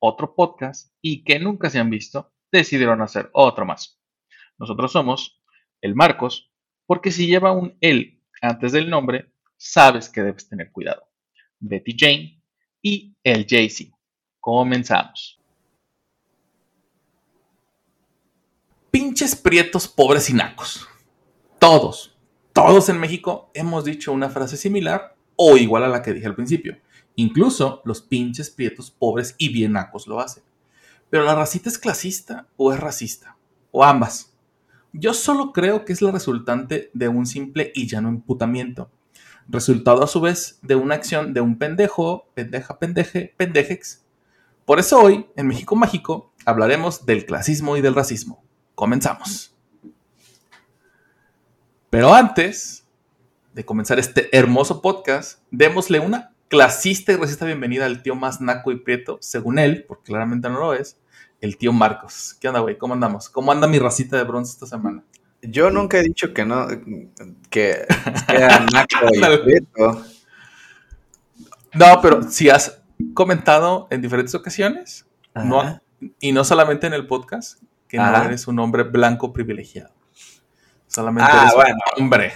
[0.00, 4.00] otro podcast y que nunca se han visto, decidieron hacer otro más.
[4.58, 5.40] Nosotros somos
[5.80, 6.52] el Marcos,
[6.86, 11.02] porque si lleva un él antes del nombre, sabes que debes tener cuidado.
[11.58, 12.42] Betty Jane
[12.82, 13.96] y el Jay-Z.
[14.40, 15.40] Comenzamos.
[18.90, 20.88] Pinches prietos pobres y nacos.
[21.58, 22.16] Todos,
[22.52, 26.34] todos en México hemos dicho una frase similar o igual a la que dije al
[26.34, 26.78] principio.
[27.16, 30.42] Incluso los pinches prietos pobres y bien nacos lo hacen.
[31.10, 33.36] Pero la racita es clasista o es racista.
[33.72, 34.32] O ambas.
[34.92, 38.90] Yo solo creo que es la resultante de un simple y llano imputamiento.
[39.48, 44.04] Resultado a su vez de una acción de un pendejo, pendeja, pendeje, pendejex.
[44.64, 48.42] Por eso hoy, en México Mágico, hablaremos del clasismo y del racismo.
[48.74, 49.54] Comenzamos.
[51.90, 52.86] Pero antes
[53.52, 58.72] de comenzar este hermoso podcast, démosle una clasista y racista bienvenida al tío más naco
[58.72, 60.98] y prieto, según él, porque claramente no lo es,
[61.40, 62.36] el tío Marcos.
[62.40, 62.76] ¿Qué onda, güey?
[62.76, 63.30] ¿Cómo andamos?
[63.30, 65.04] ¿Cómo anda mi racita de bronce esta semana?
[65.42, 66.66] Yo nunca he dicho que no,
[67.50, 67.86] que
[68.26, 70.04] sea naco y prieto.
[71.72, 72.82] No, pero si has
[73.14, 75.06] comentado en diferentes ocasiones,
[75.36, 75.80] no,
[76.18, 79.94] y no solamente en el podcast, que no eres un hombre blanco privilegiado.
[80.88, 81.76] Solamente Ah, eres bueno.
[81.96, 82.32] un hombre.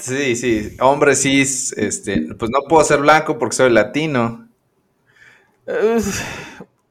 [0.00, 4.48] Sí, sí, hombre cis, este, pues no puedo ser blanco porque soy latino.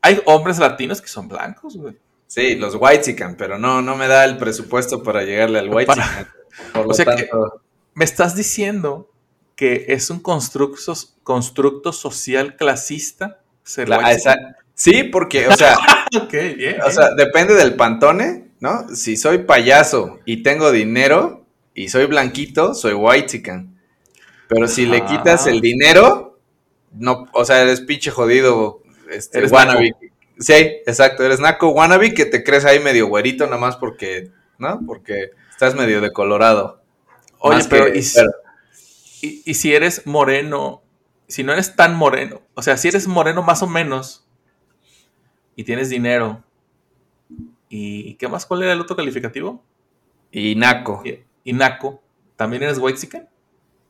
[0.02, 1.98] Hay hombres latinos que son blancos, güey.
[2.28, 6.28] Sí, los white pero no, no me da el presupuesto para llegarle al white Para-
[6.74, 7.28] Por lo O sea que-
[7.96, 9.10] Me estás diciendo
[9.56, 10.94] que es un constructo,
[11.24, 15.76] constructo social clasista ser la- esa- sí, porque, o sea,
[16.22, 16.82] Ok, bien.
[16.86, 18.88] o sea, depende del pantone, ¿no?
[18.96, 21.39] Si soy payaso y tengo dinero
[21.80, 23.42] y soy blanquito, soy white
[24.50, 26.38] Pero si le quitas el dinero,
[26.92, 29.96] no, o sea, eres pinche jodido, este, Eres wannabe.
[30.38, 34.82] Sí, exacto, eres naco wannabe que te crees ahí medio güerito nada más porque, ¿no?
[34.86, 36.82] Porque estás medio decolorado.
[37.38, 38.32] Oye, Más pero, que- y, pero-
[39.22, 40.82] y- y si eres moreno,
[41.30, 44.28] si no eres tan moreno, o sea, si eres moreno más o menos
[45.56, 46.44] y tienes dinero,
[47.70, 48.46] ¿y qué más?
[48.46, 49.64] ¿Cuál era el otro calificativo?
[50.32, 51.02] y naco.
[51.06, 52.02] Y, y naco,
[52.36, 53.00] ¿también eres white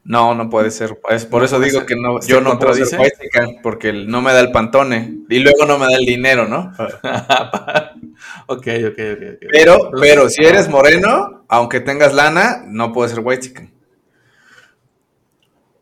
[0.03, 0.97] No, no puede ser.
[1.09, 1.85] Es por No eso digo ser.
[1.87, 5.39] que no, ¿Se yo no puedo ser whitezican, porque no me da el pantone y
[5.39, 6.71] luego no me da el dinero, ¿no?
[8.47, 9.23] ok, ok, ok.
[9.33, 9.45] ok.
[9.51, 13.71] Pero, pero si eres moreno, aunque tengas lana, no puedes ser whitezican.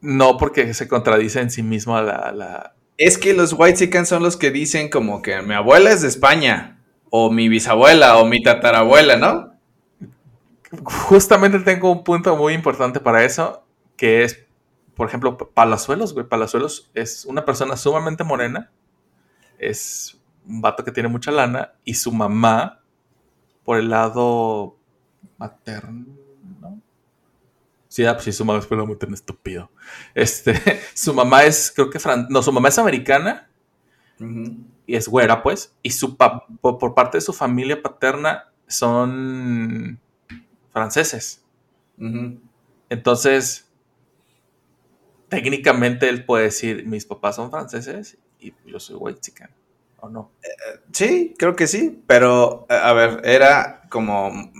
[0.02, 4.38] No, porque se contradice en sí mismo la, la- Es que los whitezican son los
[4.38, 9.18] que dicen como que mi abuela es de España, o mi bisabuela, o mi tatarabuela,
[9.18, 9.57] ¿no?
[10.84, 13.64] Justamente tengo un punto muy importante para eso,
[13.96, 14.46] que es,
[14.96, 16.28] por ejemplo, Palazuelos, güey.
[16.28, 18.72] Palazuelos es una persona sumamente morena,
[19.58, 22.82] es un vato que tiene mucha lana, y su mamá,
[23.64, 24.78] por el lado
[25.38, 26.06] materno,
[27.90, 29.72] Sí, ah, pues sí, su mamá es materno, estúpido.
[30.14, 30.54] Este,
[30.94, 33.50] su mamá es, creo que, fran- no, su mamá es americana,
[34.86, 40.00] y es güera, pues, y su por parte de su familia paterna son
[40.78, 41.42] franceses.
[42.90, 43.66] Entonces,
[45.30, 49.50] técnicamente él puede decir, mis papás son franceses y yo soy white chicken,
[50.00, 50.32] ¿o no?
[50.94, 54.52] Sí, creo que sí, pero a a ver, era como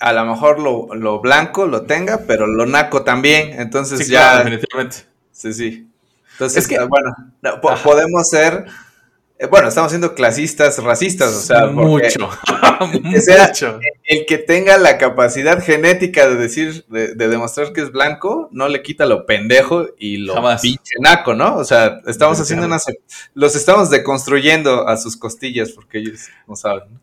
[0.00, 4.20] a lo mejor lo, lo blanco lo tenga, pero lo naco también, entonces Sí, ya...
[4.32, 4.96] claro, definitivamente.
[5.32, 5.90] Sí, sí.
[6.32, 7.82] Entonces, Es que- ah, bueno, no, po- Ajá.
[7.84, 8.70] podemos ser, eh,
[9.48, 12.28] bueno, estamos siendo clasistas, racistas, o sea, mucho,
[13.12, 13.78] que sea- mucho.
[14.04, 18.68] el que tenga la capacidad genética de decir, de, de demostrar que es blanco, no
[18.68, 20.60] le quita lo pendejo y lo Jamás.
[20.60, 21.56] pinche naco, ¿no?
[21.56, 22.78] O sea, estamos haciendo una,
[23.34, 26.92] los estamos deconstruyendo a sus costillas porque ellos no saben.
[26.92, 27.00] ¿no?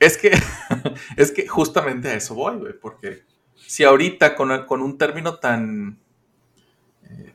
[0.00, 0.32] Es que,
[1.16, 3.22] es que justamente a eso voy, güey, porque
[3.66, 6.01] si ahorita con, con un término tan, eh,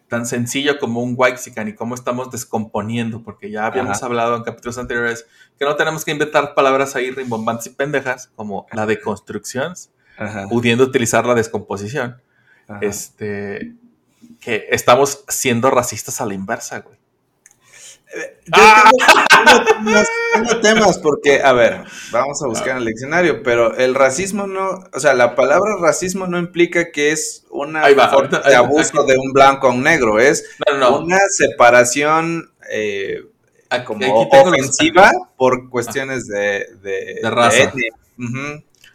[0.08, 4.06] tan sencillo como un Waxican y cómo estamos descomponiendo, porque ya habíamos Ajá.
[4.06, 5.26] hablado en capítulos anteriores
[5.60, 9.74] que no tenemos que inventar palabras ahí rimbombantes y pendejas como la deconstrucción,
[10.18, 12.22] Ajá, pudiendo utilizar la descomposición,
[12.68, 12.80] ajá.
[12.82, 13.76] este,
[14.40, 16.98] que estamos siendo racistas a la inversa, güey.
[18.16, 23.44] Yo tengo, tengo temas, tengo temas porque, a ver, vamos a buscar en el diccionario,
[23.44, 28.08] pero el racismo no, o sea, la palabra racismo no implica que es una va,
[28.10, 31.00] forma de abuso de un blanco a un negro, es No, no, no.
[31.06, 33.26] una separación eh,
[33.86, 37.64] como los- ofensiva por cuestiones de, de, De raza.
[37.64, 37.92] etnia.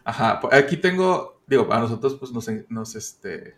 [0.04, 3.54] Ajá, aquí tengo, digo, a nosotros pues nos, nos, este,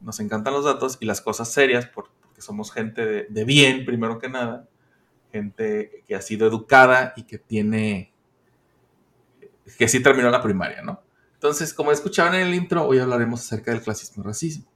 [0.00, 3.86] nos encantan los datos y las cosas serias por- porque somos gente de, de bien,
[3.86, 4.68] primero que nada,
[5.32, 8.12] gente que ha sido educada y que tiene,
[9.78, 11.00] que sí terminó la primaria, ¿no?
[11.32, 14.66] Entonces, como escuchaban en el intro, hoy hablaremos acerca del clasismo y racismo.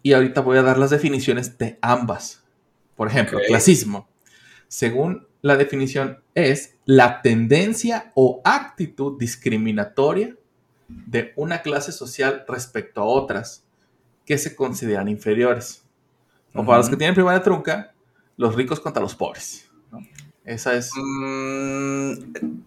[0.00, 2.44] Y ahorita voy a dar las definiciones de ambas.
[2.94, 4.08] Por ejemplo, clasismo.
[4.68, 10.36] Según la definición, es la tendencia o actitud discriminatoria
[10.86, 13.64] de una clase social respecto a otras
[14.24, 15.87] que se consideran inferiores.
[16.54, 17.92] O para los que tienen primaria trunca,
[18.36, 19.68] los ricos contra los pobres.
[19.92, 20.00] ¿no?
[20.44, 20.90] Esa es.
[20.96, 22.12] Mm,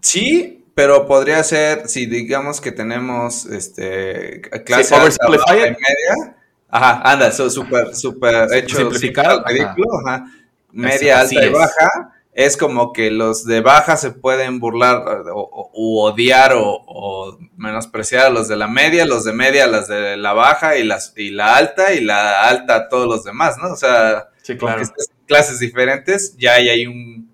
[0.00, 6.36] sí, pero podría ser, si digamos que tenemos este clase Sí, alta, y media.
[6.68, 10.24] Ajá, anda, súper, súper hecho Simplificado, ridículo, ajá.
[10.72, 12.11] Media, Eso, alta y baja.
[12.34, 17.38] Es como que los de baja se pueden burlar o, o- u odiar o, o
[17.56, 20.84] menospreciar a los de la media, los de media a las de la baja y,
[20.84, 23.72] las, y la alta y la alta a todos los demás, ¿no?
[23.72, 24.82] O sea, Sí, claro.
[25.26, 27.30] clases diferentes, ya ahí hay un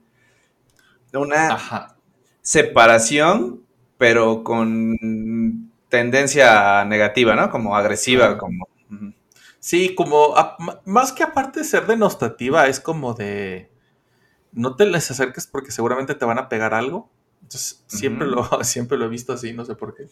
[1.12, 1.96] una Ajá.
[2.42, 3.62] separación,
[3.96, 7.50] pero con tendencia negativa, ¿no?
[7.50, 8.68] Como agresiva, como.
[9.60, 13.70] Sí, como a- más que aparte de ser denostativa, es como de
[14.52, 17.10] no te les acerques porque seguramente te van a pegar algo.
[17.42, 20.08] Entonces, siempre, lo, siempre lo he visto así, no sé por qué.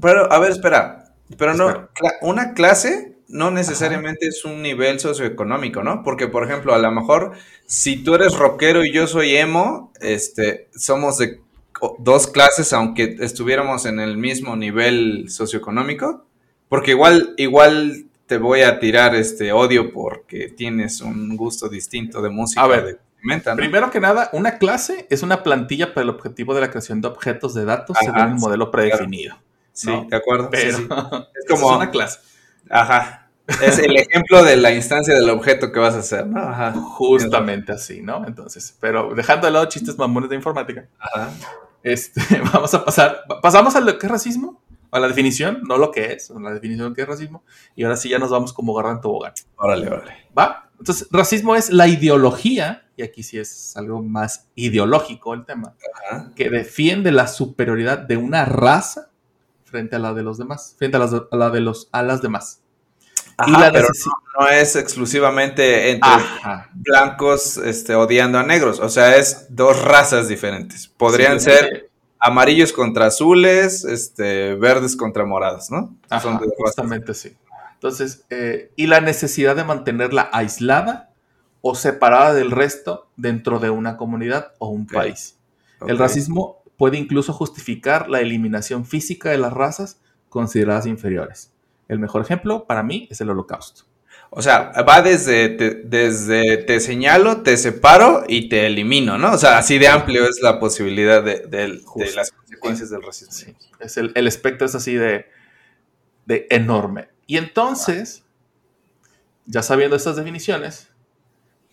[0.00, 1.12] Pero, a ver, espera.
[1.38, 1.88] Pero no,
[2.20, 6.02] una clase no necesariamente es un nivel socioeconómico, ¿no?
[6.02, 7.32] Porque, por ejemplo, a lo mejor,
[7.66, 11.40] si tú eres rockero y yo soy emo, este, somos de
[11.98, 16.26] dos clases, aunque estuviéramos en el mismo nivel socioeconómico.
[16.68, 22.30] Porque igual, igual te voy a tirar este odio porque tienes un gusto distinto de
[22.30, 22.62] música.
[22.62, 23.00] A ver,
[23.56, 27.08] Primero que nada, una clase es una plantilla para el objetivo de la creación de
[27.08, 29.36] objetos de datos Ajá, según un modelo predefinido.
[29.72, 30.06] Sí, ¿no?
[30.08, 30.48] de acuerdo.
[30.50, 30.88] Pero sí.
[31.34, 32.20] es como- una clase.
[32.70, 33.28] Ajá.
[33.62, 36.40] Es el ejemplo de la instancia del objeto que vas a hacer, ¿no?
[36.40, 36.72] Ajá.
[36.72, 38.26] Justamente así, ¿no?
[38.26, 41.30] Entonces, pero dejando de lado chistes mamones de informática, Ajá.
[41.82, 42.22] este,
[42.54, 46.12] vamos a pasar, pasamos a lo que es racismo, a la definición, no lo que
[46.12, 47.42] es, la definición de lo que es racismo,
[47.76, 49.34] y ahora sí ya nos vamos como garra en tobogán.
[49.56, 50.16] Órale, órale.
[50.38, 50.70] ¿Va?
[50.78, 55.74] Entonces, racismo es la ideología, y aquí sí es algo más ideológico el tema,
[56.06, 56.32] Ajá.
[56.36, 59.10] que defiende la superioridad de una raza
[59.64, 62.22] frente a la de los demás, frente a, las, a la de los, a las
[62.22, 62.60] demás.
[63.36, 63.88] Ajá, y la pero
[64.38, 66.70] no es exclusivamente entre Ajá.
[66.72, 68.78] blancos este, odiando a negros.
[68.78, 70.86] O sea, es dos razas diferentes.
[70.86, 75.96] Podrían ser amarillos contra azules, este, verdes contra morados, ¿no?
[76.08, 77.36] Ajá, Son justamente sí.
[77.74, 81.10] Entonces, eh, y la necesidad de mantenerla aislada
[81.66, 85.38] o separada del resto dentro de una comunidad o un país.
[85.88, 91.52] El racismo puede incluso justificar la eliminación física de las razas consideradas inferiores.
[91.88, 93.84] El mejor ejemplo para mí es el holocausto.
[94.28, 99.32] O sea, va desde te, desde te señalo, te separo y te elimino, ¿no?
[99.32, 103.32] O sea, así de amplio es la posibilidad de, de- de las consecuencias del racismo.
[103.32, 105.26] Sí, es el, el espectro es así de,
[106.26, 107.08] de enorme.
[107.26, 108.22] Y entonces,
[109.46, 110.88] ya sabiendo estas definiciones,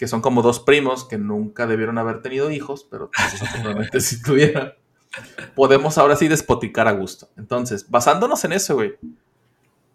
[0.02, 4.20] que son como dos primos que nunca debieron haber tenido hijos, pero pues, desafortunadamente sí
[4.20, 4.74] tuvieron,
[5.54, 7.30] podemos ahora sí despoticar a gusto.
[7.38, 8.96] Entonces, basándonos en eso, güey,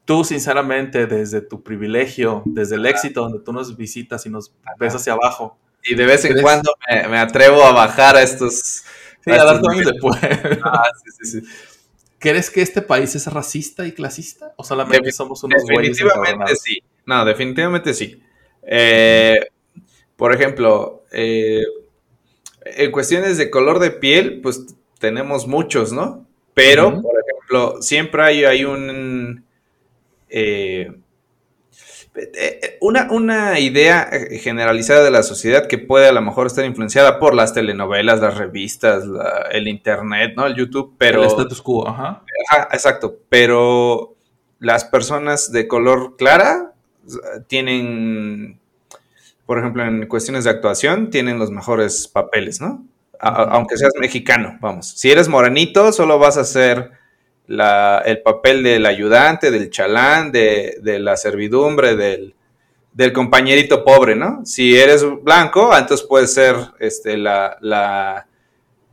[0.04, 4.94] tú sinceramente desde tu privilegio, desde el éxito donde tú nos visitas y nos ves
[4.94, 8.84] hacia abajo, Y de vez en cuando me, me atrevo a bajar a estos...
[9.24, 10.20] sí, a dar después.
[10.62, 11.46] Ah, sí, sí, sí.
[12.20, 14.54] ¿Crees que este país es racista y clasista?
[14.56, 16.78] ¿O solamente Defin- somos unos güeyes Definitivamente sí.
[17.06, 18.22] No, definitivamente sí.
[18.62, 19.48] Eh,
[20.16, 21.62] por ejemplo, eh,
[22.64, 26.26] en cuestiones de color de piel, pues tenemos muchos, ¿no?
[26.54, 29.44] Pero, por ejemplo, siempre hay, hay un...
[30.28, 30.90] eh,
[32.14, 34.08] eh, una, una idea
[34.40, 38.38] generalizada de la sociedad que puede a lo mejor estar influenciada por las telenovelas, las
[38.38, 40.46] revistas, la- el internet, ¿no?
[40.46, 41.20] El YouTube, pero...
[41.22, 42.22] El status quo, ajá.
[42.50, 43.18] Ajá, exacto.
[43.28, 44.14] Pero
[44.60, 46.72] las personas de color clara
[47.48, 48.58] tienen,
[49.46, 52.84] por ejemplo, en cuestiones de actuación, tienen los mejores papeles, ¿no?
[53.20, 54.88] A- aunque seas mexicano, vamos.
[54.90, 56.90] Si eres morenito, solo vas a hacer
[57.46, 62.34] la- el papel del ayudante, del chalán, de, de la servidumbre, del,
[62.92, 64.44] del compañerito pobre, ¿no?
[64.44, 68.26] Si eres blanco, entonces puedes ser este, la, la,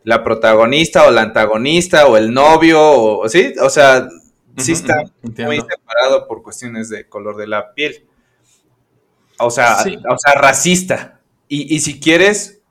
[0.03, 3.53] la protagonista o la antagonista o el novio, o, ¿sí?
[3.61, 4.07] O sea,
[4.57, 5.01] sí está
[5.45, 8.05] muy separado por cuestiones de color de la piel.
[9.39, 9.77] O sea,
[10.09, 11.19] o sea racista.
[11.47, 12.61] Y, y, si quieres,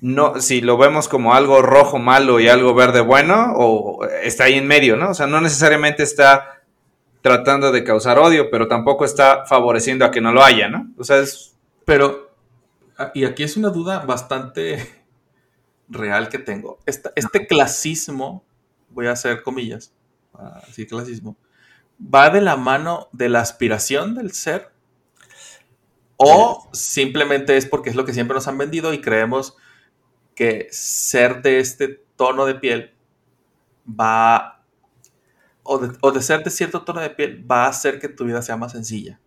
[0.00, 4.54] no, si lo vemos como algo rojo malo y algo verde bueno, o está ahí
[4.54, 5.10] en medio, ¿no?
[5.10, 6.60] O sea, no necesariamente está
[7.22, 10.90] tratando de causar odio, pero tampoco está favoreciendo a que no lo haya, ¿no?
[10.96, 11.56] O sea, es...
[11.84, 12.30] Pero,
[12.96, 15.04] ah, y aquí es una duda bastante
[15.88, 16.78] real que tengo.
[16.86, 18.44] este clasismo,
[18.90, 19.92] voy a hacer comillas,
[20.68, 21.36] así clasismo,
[22.02, 24.69] ¿va de la mano de la aspiración del ser?
[26.22, 29.56] ¿O simplemente es porque es lo que siempre nos han vendido y creemos
[30.34, 32.92] que ser de este tono de piel
[33.88, 34.62] va,
[35.62, 38.58] o de, ser de cierto tono de piel, va a hacer que tu vida sea
[38.58, 39.18] más sencilla.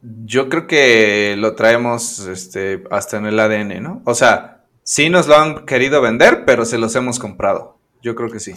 [0.00, 4.02] Yo creo que lo traemos este, hasta en el ADN, ¿no?
[4.04, 7.80] O sea, sí nos lo han querido vender, pero se los hemos comprado.
[8.00, 8.52] Yo creo que sí.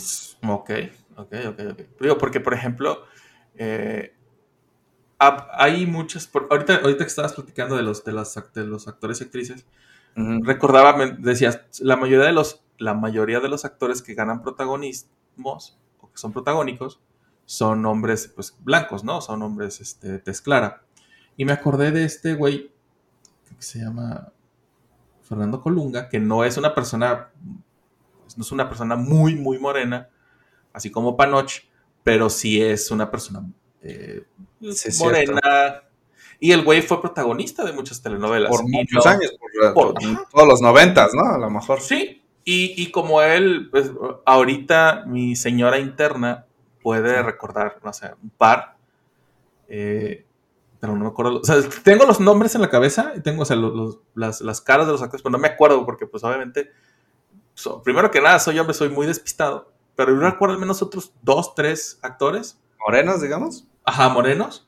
[0.47, 0.69] Ok,
[1.15, 2.17] ok, ok, ok.
[2.19, 3.05] porque, por ejemplo,
[3.55, 4.13] eh,
[5.51, 6.29] hay muchas.
[6.49, 9.65] ahorita, ahorita que estabas platicando de los, de, de los actores y actrices,
[10.15, 16.11] recordaba, decías, la mayoría, de los, la mayoría de los actores que ganan protagonismos o
[16.11, 16.99] que son protagónicos
[17.45, 19.21] son hombres pues, blancos, ¿no?
[19.21, 20.83] Son hombres este, tez clara.
[21.35, 22.71] Y me acordé de este güey
[23.55, 24.31] que se llama
[25.23, 30.09] Fernando Colunga, que no es una persona, no es una persona muy, muy morena,
[30.73, 31.51] así como Panoch,
[32.03, 33.45] pero sí es una persona
[33.83, 34.23] eh,
[34.99, 35.83] morena.
[36.39, 38.49] Y el güey fue protagonista de muchas telenovelas.
[38.49, 39.33] Por muchos años,
[39.73, 41.35] por, todos los noventas, ¿no?
[41.35, 41.79] A lo mejor.
[41.79, 43.91] Sí, y, como él, pues,
[44.25, 46.45] ahorita mi señora interna
[46.81, 48.75] puede recordar, no sé, un par.
[49.69, 50.25] Eh,
[50.81, 51.39] pero no me acuerdo.
[51.39, 53.55] O sea, tengo los nombres en la cabeza y tengo, o sea,
[54.15, 56.71] las, caras de los actores, pero no me acuerdo porque, pues, obviamente,
[57.85, 59.71] primero que nada, soy hombre, soy muy despistado.
[59.95, 62.59] Pero yo recuerdo al menos otros dos, tres actores.
[62.85, 63.65] Morenos, digamos.
[63.85, 64.67] Ajá, morenos.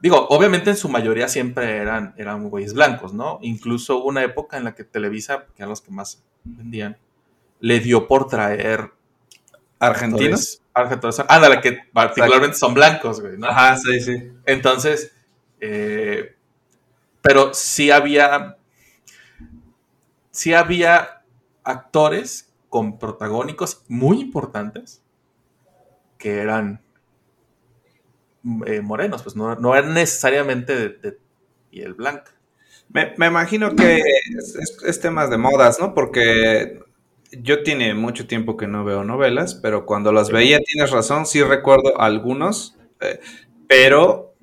[0.00, 3.38] Digo, obviamente en su mayoría siempre eran, eran güeyes blancos, ¿no?
[3.42, 6.98] Incluso hubo una época en la que Televisa, que eran los que más vendían,
[7.60, 8.92] le dio por traer
[9.78, 10.60] argentinos.
[10.74, 11.20] Argentinos.
[11.28, 13.46] Ándale, que particularmente son blancos, güey, ¿no?
[13.46, 14.32] Ajá, sí, sí.
[14.44, 15.12] Entonces,
[15.60, 16.34] eh,
[17.20, 18.56] pero sí había,
[20.32, 21.22] sí había
[21.62, 25.02] actores con protagónicos muy importantes
[26.18, 26.82] que eran
[28.66, 31.18] eh, morenos, pues no, no eran necesariamente de,
[31.70, 32.32] piel blanca.
[32.90, 34.02] Me, imagino que
[34.84, 35.94] es, temas de modas, ¿no?
[35.94, 36.80] Porque
[37.30, 41.42] yo tiene mucho tiempo que no veo novelas, pero cuando las veía, tienes razón, sí
[41.42, 43.20] recuerdo algunos, eh,
[43.66, 44.34] pero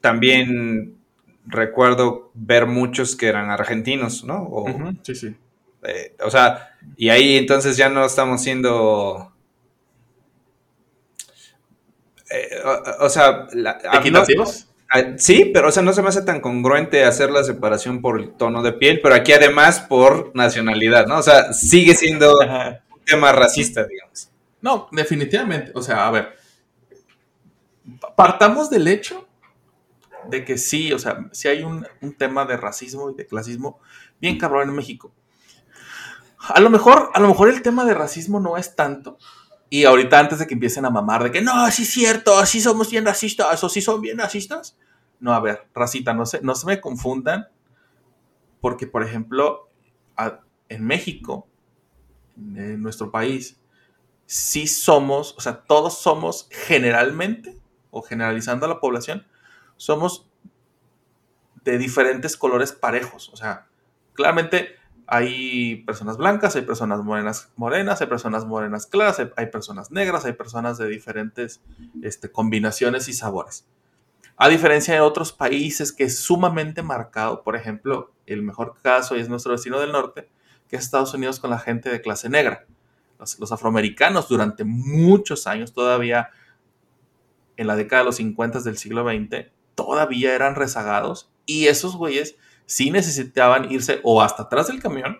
[0.00, 0.96] también
[1.44, 4.50] recuerdo ver muchos que eran argentinos, ¿no?
[5.02, 5.36] sí, sí.
[5.82, 9.32] Eh, o sea, y ahí entonces ya no estamos siendo...
[12.30, 12.62] Eh,
[13.00, 13.46] o, sea...
[13.94, 14.68] ¿Equitativos?
[15.16, 18.30] sí, pero o sea, no se me hace tan congruente hacer la separación por el
[18.30, 21.18] tono de piel, pero aquí además por nacionalidad, ¿no?
[21.18, 24.30] O sea, sigue siendo un tema racista, digamos.
[24.60, 25.72] No, definitivamente.
[25.74, 26.36] O sea, a ver,
[28.16, 29.26] partamos del hecho
[30.28, 33.80] de que sí, o sea, sí hay un, un tema de racismo y de clasismo
[34.20, 35.12] bien cabrón en México.
[36.38, 39.18] A lo mejor, a lo mejor el tema de racismo no es tanto.
[39.70, 42.60] Y ahorita antes de que empiecen a mamar de que no, así es cierto, así
[42.60, 44.78] somos bien racistas, o sí son bien racistas.
[45.20, 47.48] No, a ver, racita, no se, no se me confundan.
[48.60, 49.68] Porque, por ejemplo,
[50.68, 51.46] en México,
[52.36, 53.60] en nuestro país,
[54.26, 57.56] sí somos, o sea, todos somos generalmente,
[57.90, 59.26] o generalizando a la población,
[59.76, 60.28] somos
[61.64, 63.28] de diferentes colores parejos.
[63.30, 63.66] O sea,
[64.14, 64.77] claramente
[65.10, 70.34] hay personas blancas, hay personas morenas, morenas, hay personas morenas claras, hay, personas negras, hay
[70.34, 71.62] personas de diferentes
[72.02, 73.66] este, combinaciones y sabores.
[74.36, 79.30] A diferencia de otros países que es sumamente marcado, por ejemplo, el mejor caso es
[79.30, 80.28] nuestro vecino del norte,
[80.68, 82.66] que es Estados Unidos con la gente de clase negra.
[83.18, 86.28] Los, los afroamericanos durante muchos años, todavía
[87.56, 92.36] en la década de los 50 del siglo XX, todavía eran rezagados y esos güeyes
[92.68, 95.18] sí necesitaban irse o hasta atrás del camión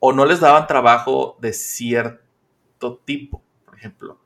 [0.00, 3.44] o no les daban trabajo de cierto tipo.
[3.66, 4.18] Por ejemplo,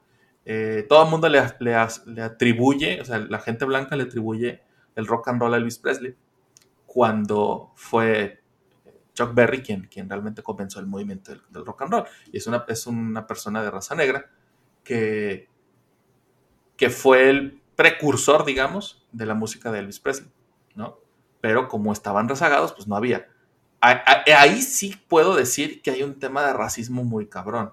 [0.44, 4.62] eh, todo el mundo le, le, atribuye, o sea, la gente blanca le atribuye
[4.94, 6.14] el rock and roll a Elvis Presley
[6.86, 8.40] cuando fue
[9.14, 12.04] Chuck Berry quien, quien realmente comenzó el movimiento del, rock and roll.
[12.32, 14.30] Y es una, es una persona de raza negra
[14.84, 15.48] que,
[16.76, 20.30] que fue el precursor, digamos, de la música de Elvis Presley.
[20.76, 21.01] ¿no?
[21.42, 23.28] Pero como estaban rezagados, pues no había.
[23.82, 27.72] Ahí sí puedo decir que hay un tema de racismo muy cabrón.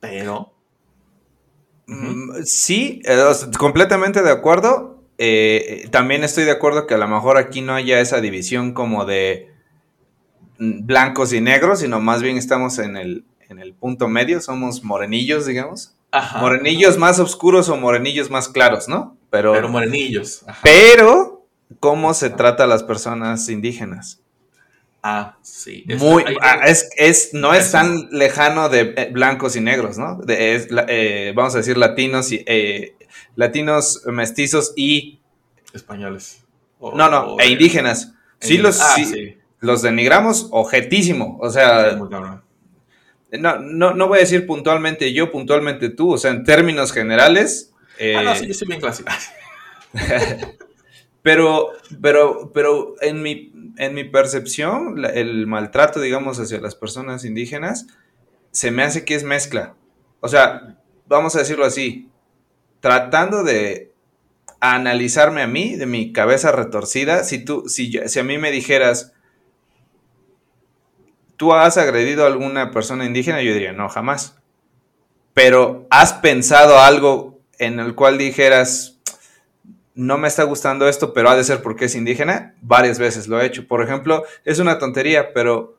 [0.00, 0.52] Pero.
[1.86, 3.22] Mm, sí, eh,
[3.56, 5.04] completamente de acuerdo.
[5.18, 9.04] Eh, también estoy de acuerdo que a lo mejor aquí no haya esa división como
[9.04, 9.52] de
[10.58, 14.82] mm, blancos y negros, sino más bien estamos en el, en el punto medio, somos
[14.82, 15.94] morenillos, digamos.
[16.40, 19.16] Morenillos más oscuros o morenillos más claros, ¿no?
[19.30, 20.44] Pero, pero morenillos.
[20.62, 21.31] Pero,
[21.80, 24.22] ¿cómo se trata a las personas indígenas?
[25.02, 25.84] Ah, sí.
[25.98, 30.20] Muy, ah, es, no es tan lejano de eh, blancos y negros, ¿no?
[30.22, 32.94] De, eh, vamos a decir latinos y eh,
[33.34, 35.18] latinos mestizos y
[35.74, 36.44] españoles.
[36.80, 38.14] no, no, e indígenas.
[38.38, 38.96] Sí, los, ah,
[39.58, 41.36] los denigramos objetísimo.
[41.40, 41.98] O sea,
[43.32, 46.12] no, no, no voy a decir puntualmente yo, puntualmente tú.
[46.12, 47.72] O sea, en términos generales.
[48.16, 49.10] ah, no, sí, yo soy bien clásico.
[51.22, 57.86] pero, pero, pero en mi en mi percepción, el maltrato, digamos, hacia las personas indígenas,
[58.50, 59.74] se me hace que es mezcla.
[60.20, 60.76] O sea,
[61.06, 62.08] vamos a decirlo así,
[62.80, 63.92] tratando de
[64.60, 69.12] analizarme a mí, de mi cabeza retorcida, si tú, si, si a mí me dijeras,
[71.36, 73.42] ¿tú has agredido a alguna persona indígena?
[73.42, 74.36] Yo diría, no, jamás.
[75.34, 79.00] Pero ¿has pensado algo en el cual dijeras,
[79.94, 83.40] no me está gustando esto, pero ha de ser porque es indígena, varias veces lo
[83.40, 83.66] he hecho.
[83.66, 85.76] Por ejemplo, es una tontería, pero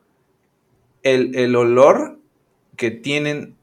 [1.02, 2.18] el, olor
[2.76, 3.56] que tienen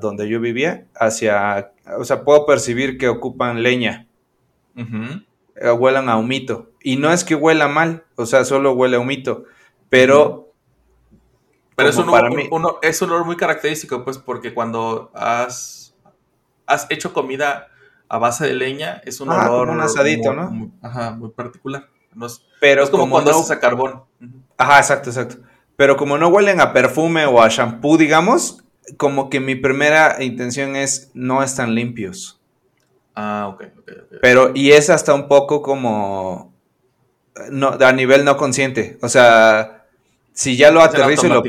[0.00, 4.06] donde yo vivía hacia, o sea, puedo percibir que ocupan leña,
[4.76, 6.70] eh, huelan a humito.
[6.82, 9.44] Y no es que huela mal, o sea, solo huele a humito,
[9.88, 10.48] pero...
[11.74, 12.50] Pero es un, para mí,
[12.82, 15.94] es un olor muy característico, pues, porque cuando has,
[16.66, 17.71] has hecho comida
[18.12, 19.70] a base de leña, es un olor.
[19.70, 20.70] un asadito, ¿no?
[20.82, 21.88] ajá, muy particular.
[22.60, 24.02] pero es como, cuando haces a carbón.
[24.58, 25.36] Ajá, exacto, exacto.
[25.76, 28.62] Pero como no huelen a perfume o a shampoo, digamos,
[28.98, 32.38] como que mi primera intención es no están limpios.
[33.14, 36.52] Ah, ok, ok, Pero, y es hasta un poco como.
[37.50, 38.98] No, a nivel no consciente.
[39.00, 39.81] O sea,
[40.32, 41.42] si ya lo aterrizo y lo.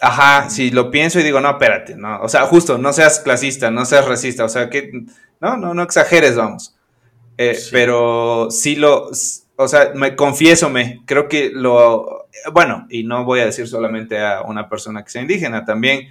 [0.00, 2.20] Ajá, si lo pienso y digo, no, espérate, no.
[2.20, 4.44] O sea, justo, no seas clasista, no seas racista.
[4.44, 4.90] O sea, que
[5.40, 6.76] no, no, no exageres, vamos.
[7.38, 9.10] Eh, pero sí lo,
[9.56, 14.18] o sea, me confieso, me, creo que lo, bueno, y no voy a decir solamente
[14.20, 16.08] a una persona que sea indígena, también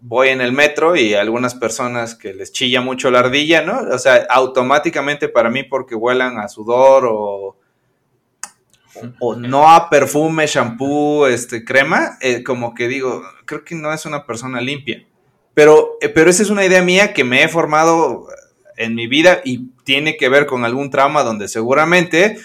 [0.00, 3.78] voy en el metro y algunas personas que les chilla mucho la ardilla, ¿no?
[3.92, 7.56] O sea, automáticamente para mí porque huelan a sudor o,
[9.18, 14.06] o no a perfume, shampoo, este, crema, eh, como que digo, creo que no es
[14.06, 15.04] una persona limpia.
[15.54, 18.26] Pero, eh, pero esa es una idea mía que me he formado
[18.76, 22.38] en mi vida y tiene que ver con algún trauma donde seguramente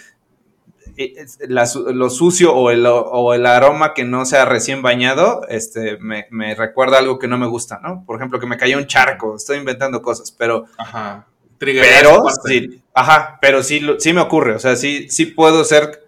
[0.98, 6.56] eh, lo sucio o el, o el, aroma que no sea recién bañado, este, me,
[6.56, 8.04] recuerda algo que no me gusta, ¿no?
[8.06, 10.66] Por ejemplo, que me cayó un charco, estoy inventando cosas, pero...
[10.78, 11.26] Ajá.
[11.58, 16.06] Pero, sí, ajá, pero sí, sí me ocurre, o sea, sí, sí puedo ser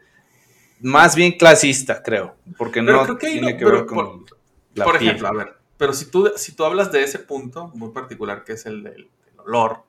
[0.82, 4.26] más bien clasista, creo, porque no tiene que ver con...
[4.74, 7.90] la por ejemplo, a ver, pero si tú, si tú hablas de ese punto muy
[7.90, 9.84] particular que es el del olor,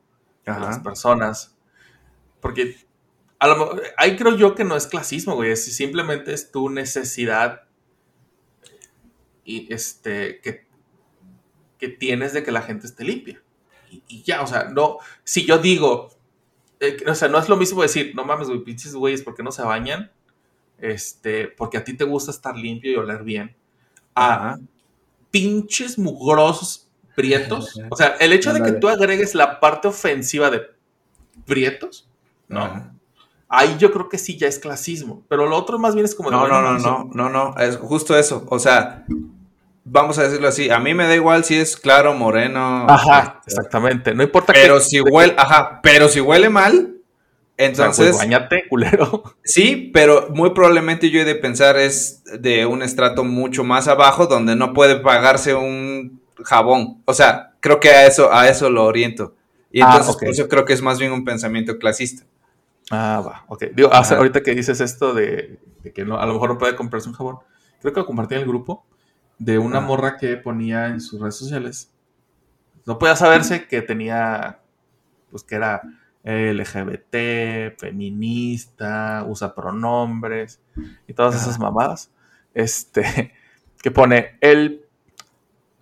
[0.45, 1.55] las personas.
[2.41, 2.77] Porque
[3.97, 5.51] ahí creo yo que no es clasismo, güey.
[5.51, 7.65] Es, simplemente es tu necesidad
[9.45, 10.67] y este que,
[11.79, 13.43] que tienes de que la gente esté limpia.
[14.09, 16.09] Y, ya, o sea, no, si yo digo,
[16.81, 19.43] eh, o sea, no es lo mismo decir, no mames, güey, pinches güeyes, ¿por qué
[19.43, 20.11] no se bañan?
[20.83, 23.55] Este, porque a ti te gusta estar limpio y oler bien.
[24.16, 24.59] A
[25.31, 27.81] pinches mugrosos prietos.
[27.88, 30.62] O sea, el hecho de que tú agregues la parte ofensiva de
[31.47, 32.09] prietos,
[32.49, 32.92] no.
[33.49, 36.31] Ahí yo creo que sí ya es clasismo, pero lo otro más bien es como...
[36.31, 38.47] No, no, no, no, no, no, es justo eso.
[38.49, 39.05] O sea,
[39.85, 42.87] vamos a decirlo así, a mí me da igual si es claro, moreno.
[42.88, 46.97] Ajá, exactamente, no importa Pero si huele, ajá, pero si huele mal,
[47.64, 48.16] entonces...
[48.16, 49.22] bañate, culero.
[49.44, 54.27] Sí, pero muy probablemente yo he de pensar es de un estrato mucho más abajo
[54.27, 57.03] donde no puede pagarse un jabón.
[57.05, 59.35] O sea, creo que a eso, a eso lo oriento.
[59.70, 62.25] Y ah, entonces por eso creo que es más bien un pensamiento clasista.
[62.90, 63.64] Ah, va, ok.
[63.75, 65.59] Digo, ahorita que dices esto de,
[65.94, 67.38] que no, a lo mejor no puede comprarse un jabón,
[67.81, 68.85] creo que lo compartí en el grupo
[69.38, 71.90] de una morra que ponía en sus redes sociales.
[72.85, 74.61] No podía saberse que tenía,
[75.31, 75.83] pues que era
[76.25, 80.61] LGBT, feminista, usa pronombres
[81.07, 82.11] y todas esas mamadas.
[82.55, 83.33] Este,
[83.83, 84.85] que pone, el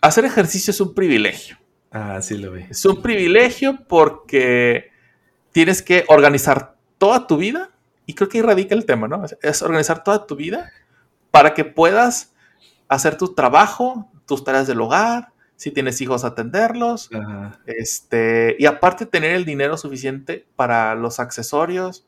[0.00, 1.59] hacer ejercicio es un privilegio.
[1.90, 2.66] Ah, sí lo ve.
[2.70, 4.90] Es un privilegio porque
[5.53, 7.70] tienes que organizar toda tu vida
[8.07, 9.24] Y creo que ahí radica el tema, ¿no?
[9.42, 10.72] Es organizar toda tu vida
[11.31, 12.33] para que puedas
[12.88, 17.11] hacer tu trabajo, tus tareas del hogar, si tienes hijos, atenderlos.
[17.66, 22.07] Este, y aparte tener el dinero suficiente para los accesorios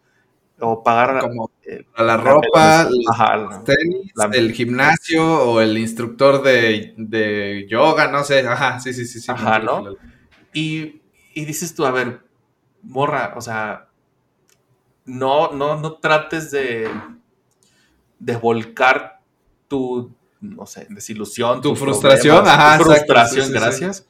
[0.58, 1.50] o pagar como
[1.94, 8.80] a la ropa, los tenis, el gimnasio o el instructor de, yoga, no sé, ajá,
[8.80, 9.30] sí, sí, sí, sí.
[9.30, 9.96] Ajá, ¿no?
[10.54, 11.02] Y,
[11.34, 12.22] y, dices tú, a ver,
[12.82, 13.90] morra, o sea,
[15.04, 16.88] no, no, no trates de,
[18.18, 19.20] de volcar
[19.68, 20.10] tu
[20.42, 21.60] no sé, desilusión.
[21.60, 22.78] Tu frustración, ajá.
[22.78, 24.06] Tu frustración, gracias.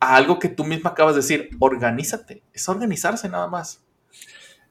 [0.00, 2.42] A algo que tú misma acabas de decir, organízate.
[2.52, 3.80] Es organizarse nada más.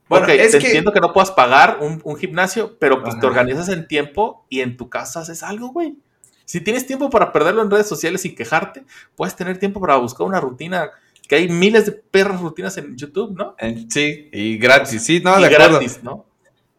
[0.10, 3.88] Bueno, es te entiendo que no puedas pagar un, gimnasio, pero pues te organizas en
[3.88, 5.98] tiempo y en tu casa haces algo, güey.
[6.44, 8.84] Si tienes tiempo para perderlo en redes sociales y quejarte,
[9.16, 10.92] puedes tener tiempo para buscar una rutina,
[11.30, 13.56] que hay miles de perras rutinas en YouTube, ¿no?
[13.90, 16.26] Sí, y gratis, sí, no, de gratis, ¿no?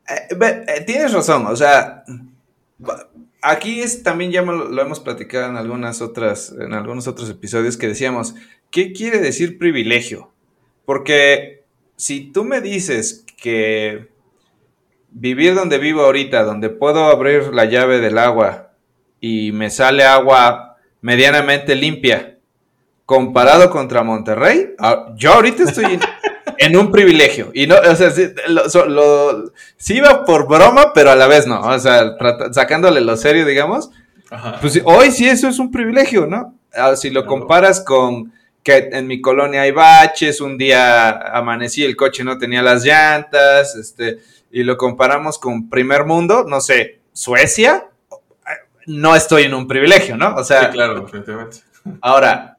[0.07, 2.05] Eh, eh, tienes razón, o sea,
[3.43, 7.89] aquí es también ya lo, hemos platicado en algunas otras, en algunos otros episodios que
[7.89, 8.35] decíamos,
[8.71, 10.31] ¿qué quiere decir privilegio?
[10.87, 11.65] Porque
[11.97, 14.09] si tú me dices que
[15.11, 18.73] vivir donde vivo ahorita, donde puedo abrir la llave del agua
[19.21, 22.39] y me sale agua medianamente limpia,
[23.05, 25.99] comparado contra Monterrey, ah, yo ahorita estoy
[26.63, 27.51] en un privilegio.
[27.55, 31.61] Y no, o sea, sí, iba por broma, pero a la vez no.
[31.61, 32.17] O sea,
[32.53, 33.91] sacándole lo serio, digamos.
[34.61, 36.55] Pues hoy sí eso es un privilegio, ¿no?
[36.75, 41.97] Ah, si lo comparas con que en mi colonia hay baches, un día amanecí, el
[41.97, 44.21] coche no tenía las llantas, este,
[44.51, 47.89] y lo comparamos con primer mundo, no sé, Suecia,
[48.87, 50.37] no estoy en un privilegio, ¿no?
[50.37, 51.59] O sea, claro, definitivamente.
[52.01, 52.52] Ahora,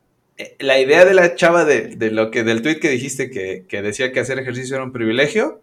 [0.60, 4.19] la idea de la chava de, lo que del tweet que dijiste que, decía que
[4.19, 5.62] hacer ejercicio era un privilegio.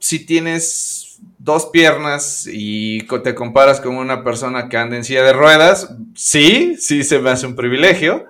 [0.00, 5.32] Si tienes dos piernas y te comparas con una persona que anda en silla de
[5.32, 8.26] ruedas, sí, sí se me hace un privilegio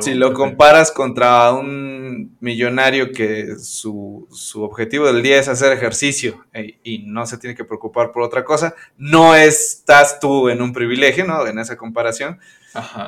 [0.00, 6.78] si lo comparas contra un millonario que su, objetivo del día es hacer ejercicio e,
[6.82, 11.24] y no se tiene que preocupar por otra cosa, no estás tú en un privilegio,
[11.24, 11.46] ¿no?
[11.46, 12.38] En esa comparación.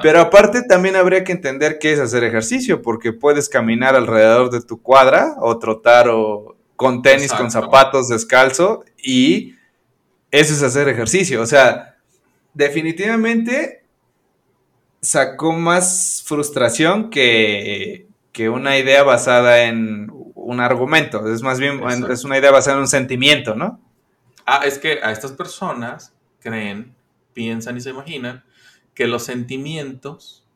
[0.03, 4.61] Pero aparte también habría que entender qué es hacer ejercicio, porque puedes caminar alrededor de
[4.61, 9.55] tu cuadra o trotar o con tenis, con zapatos descalzo y
[10.31, 11.41] eso es hacer ejercicio.
[11.41, 11.97] O sea,
[12.53, 13.85] definitivamente
[15.01, 18.09] sacó más frustración que,
[18.53, 21.33] una idea basada en un argumento.
[21.33, 23.81] Es más bien, es una idea basada en un sentimiento, ¿no?
[24.45, 26.95] Ah, es que a estas personas creen,
[27.33, 28.45] piensan y se imaginan
[28.95, 30.47] que los sentimientos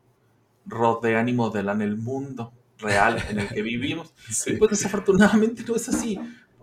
[0.66, 4.14] rodean y modelan el mundo real en el que vivimos.
[4.46, 6.18] Y pues desafortunadamente no es así.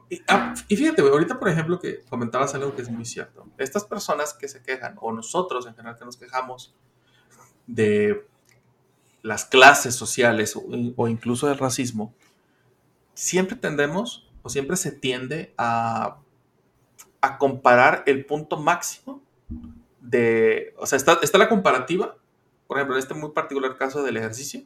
[0.09, 3.47] Y, ah, y, fíjate, ahorita por ejemplo que comentabas algo que es muy cierto.
[3.57, 6.73] Estas personas que se quejan, o nosotros en general que nos quejamos,
[7.67, 8.27] de
[9.23, 12.13] las clases sociales o, incluso del racismo,
[13.15, 16.19] siempre tendemos o siempre se tiende a,
[17.21, 19.23] a comparar el punto máximo
[20.05, 22.15] de, o sea, está, está, la comparativa,
[22.67, 24.61] por ejemplo, en este muy particular caso del ejercicio,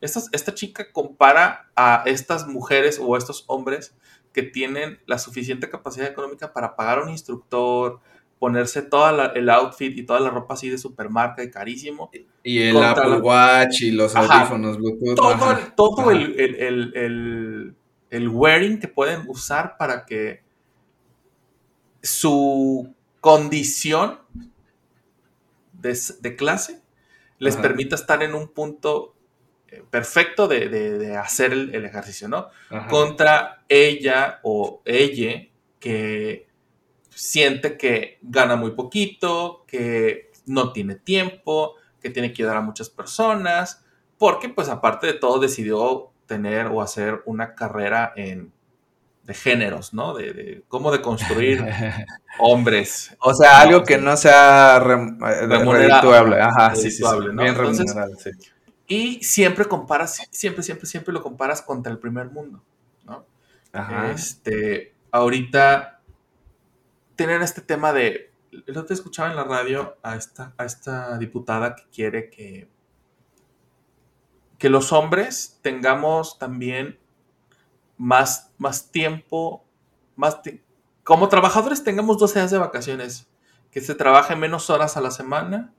[0.00, 3.94] esta, esta chica compara a estas mujeres o a estos hombres
[4.32, 8.00] que tienen la suficiente capacidad económica para pagar a un instructor,
[8.38, 12.10] ponerse todo el outfit y toda la ropa así de supermarca y carísimo.
[12.42, 15.74] Y el Apple Watch y los audífonos Bluetooth.
[15.74, 17.74] Todo, el,
[18.10, 20.42] el, wearing que pueden usar para que
[22.02, 24.18] su condición
[25.80, 26.82] de, clase
[27.38, 29.14] les permita estar en un punto
[29.68, 32.48] eh, perfecto de, hacer el, ejercicio, ¿no?
[32.88, 35.46] Contra ella o ella
[35.78, 36.46] que
[37.10, 42.90] siente que gana muy poquito, que no tiene tiempo, que tiene que ayudar a muchas
[42.90, 43.84] personas,
[44.18, 48.52] porque pues aparte de todo decidió tener o hacer una carrera en
[49.26, 50.14] de géneros, ¿no?
[50.14, 51.64] De, cómo de construir
[52.38, 53.14] hombres.
[53.18, 56.40] O sea, algo que no sea eh, remunerable.
[56.40, 57.02] Ajá, sí, sí,
[57.34, 58.30] Bien remunerable, sí.
[58.86, 62.62] Y siempre comparas, siempre, siempre, siempre lo comparas contra el primer mundo,
[63.04, 63.26] ¿no?
[63.72, 64.12] Ajá.
[64.12, 66.00] Este, ahorita
[67.16, 68.30] tener este tema de.
[68.66, 72.68] El otro escuchaba en la radio a esta, a esta diputada que quiere que.
[74.56, 77.00] que los hombres tengamos también
[77.96, 79.64] más, más tiempo,
[80.16, 80.40] más
[81.04, 83.28] como trabajadores tengamos 12 días de vacaciones,
[83.70, 85.72] que se trabaje menos horas a la semana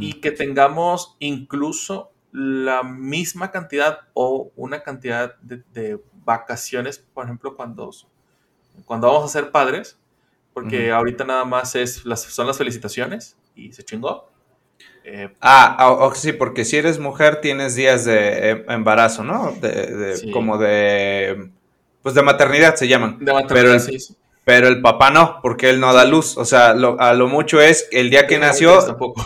[0.00, 7.90] y que tengamos incluso la misma cantidad o una cantidad de, vacaciones, por ejemplo, cuando,
[8.86, 10.00] cuando vamos a ser padres,
[10.54, 14.33] porque ahorita nada más es las, son las felicitaciones y se chingó.
[15.04, 19.52] Eh, ah, sí, porque si eres mujer tienes días de em, embarazo, ¿no?
[19.60, 21.50] De, Como de...
[22.02, 23.18] Pues de maternidad se llaman.
[23.18, 26.36] De maternidad, pero sí, Pero el papá no, porque él no da luz.
[26.36, 28.78] O sea, a lo mucho es el día que nació...
[28.84, 29.24] Tampoco.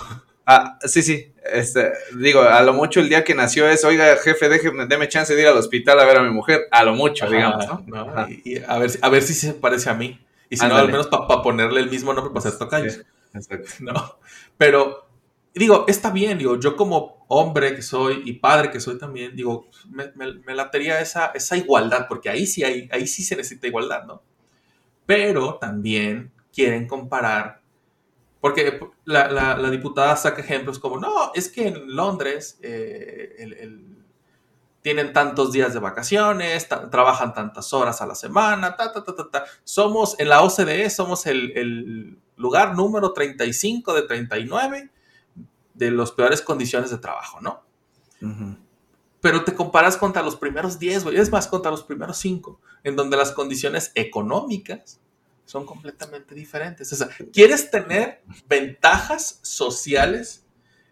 [0.50, 1.30] Ah, sí, sí.
[1.52, 5.34] Este, digo, a lo mucho el día que nació es, oiga, jefe, déjeme, déme chance
[5.34, 6.62] de ir al hospital a ver a mi mujer.
[6.70, 7.84] A lo mucho, digamos, ¿no?
[8.44, 10.18] y, a, ver, a ver si se parece a mí.
[10.48, 13.00] Y si no, al menos para ponerle el mismo nombre para hacer tocayos.
[13.34, 13.70] exacto.
[13.80, 14.18] No.
[14.56, 15.07] Pero,
[15.58, 19.68] digo, está bien, digo, yo como hombre que soy y padre que soy también, digo,
[19.90, 24.04] me, me, latería esa, esa igualdad, porque ahí sí, hay, ahí sí se necesita igualdad,
[24.04, 24.22] ¿no?
[25.06, 27.58] Pero también quieren comparar
[28.40, 33.68] porque la, la, diputada saca ejemplos como, no, es que en Londres eh,
[34.80, 39.44] tienen tantos días de vacaciones, trabajan tantas horas a la semana, ta, ta, ta, ta,
[39.64, 44.90] Somos, en la OCDE, somos el, lugar número 35 de 39
[45.78, 47.62] de las peores condiciones de trabajo, ¿no?
[49.20, 52.96] Pero te comparas contra los primeros 10, güey, es más, contra los primeros 5, en
[52.96, 55.00] donde las condiciones económicas
[55.44, 56.92] son completamente diferentes.
[56.92, 60.44] O sea, ¿quieres tener ventajas sociales,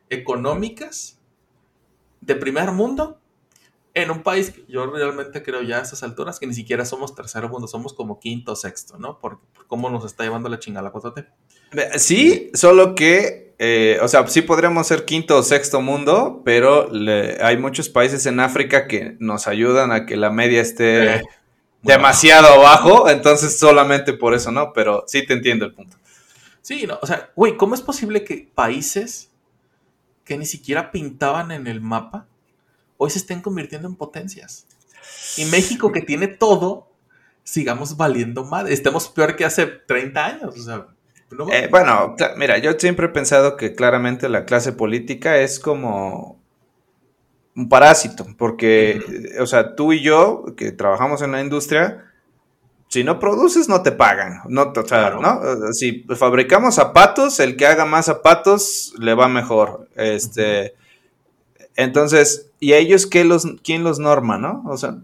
[0.08, 1.18] económicas
[2.20, 3.20] de primer mundo?
[3.92, 7.14] En un país que yo realmente creo ya a estas alturas que ni siquiera somos
[7.14, 9.18] tercer mundo, somos como quinto o sexto, ¿no?
[9.18, 11.98] Por, cómo nos está llevando la chingada la 4T.
[11.98, 16.90] Sí, solo que, eh, o sea, sí podríamos ser quinto o sexto mundo, pero
[17.40, 21.16] hay muchos países en África que nos ayudan a que la media esté...
[21.16, 21.22] Eh,
[21.82, 24.72] demasiado abajo, entonces solamente por eso, ¿no?
[24.72, 25.96] Pero sí te entiendo el punto.
[26.60, 29.30] Sí, no, o sea, güey, ¿cómo es posible que países
[30.24, 32.26] que ni siquiera pintaban en el mapa
[32.96, 34.66] hoy se estén convirtiendo en potencias?
[35.36, 36.90] Y México, que tiene todo,
[37.44, 38.74] sigamos valiendo madre.
[38.74, 40.58] Estemos peor que hace 30 años.
[40.58, 40.86] O sea,
[41.52, 46.40] eh, bueno, mira, yo siempre he pensado que claramente la clase política es como
[47.54, 49.00] un parásito, porque,
[49.40, 52.04] o sea, tú y yo, que trabajamos en la industria,
[52.88, 54.42] si no produces, no te pagan.
[54.48, 55.40] No, o sea, ¿no?
[55.72, 59.88] Si fabricamos zapatos, el que haga más zapatos le va mejor.
[59.96, 60.74] Este,
[61.74, 64.62] entonces, ¿y ellos qué los, quién los norma, no?
[64.66, 64.98] O sea,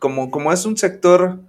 [0.00, 1.40] como, como es un sector,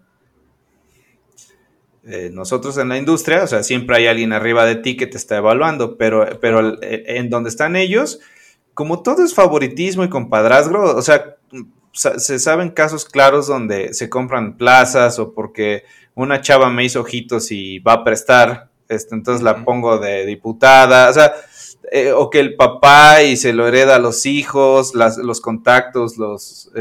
[2.06, 5.18] eh, nosotros en la industria, o sea, siempre hay alguien arriba de ti que te
[5.18, 8.20] está evaluando, pero, pero en donde están ellos,
[8.74, 11.38] como todo es favoritismo y compadrazgo, o sea,
[11.94, 15.84] se saben casos claros donde se compran plazas o porque
[16.16, 21.10] una chava me hizo ojitos y va a prestar, este, entonces la pongo de diputada,
[21.10, 21.34] o sea,
[21.92, 26.18] eh, o que el papá y se lo hereda a los hijos, las, los contactos,
[26.18, 26.72] los,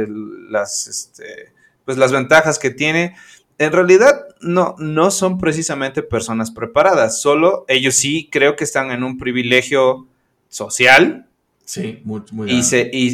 [0.49, 1.53] las, este,
[1.85, 3.15] pues las ventajas que tiene.
[3.59, 9.05] En realidad no, no son precisamente personas preparadas, solo ellos sí creo que están en
[9.05, 10.07] un privilegio
[10.49, 11.29] social,
[11.65, 12.61] Sí, muy, muy y,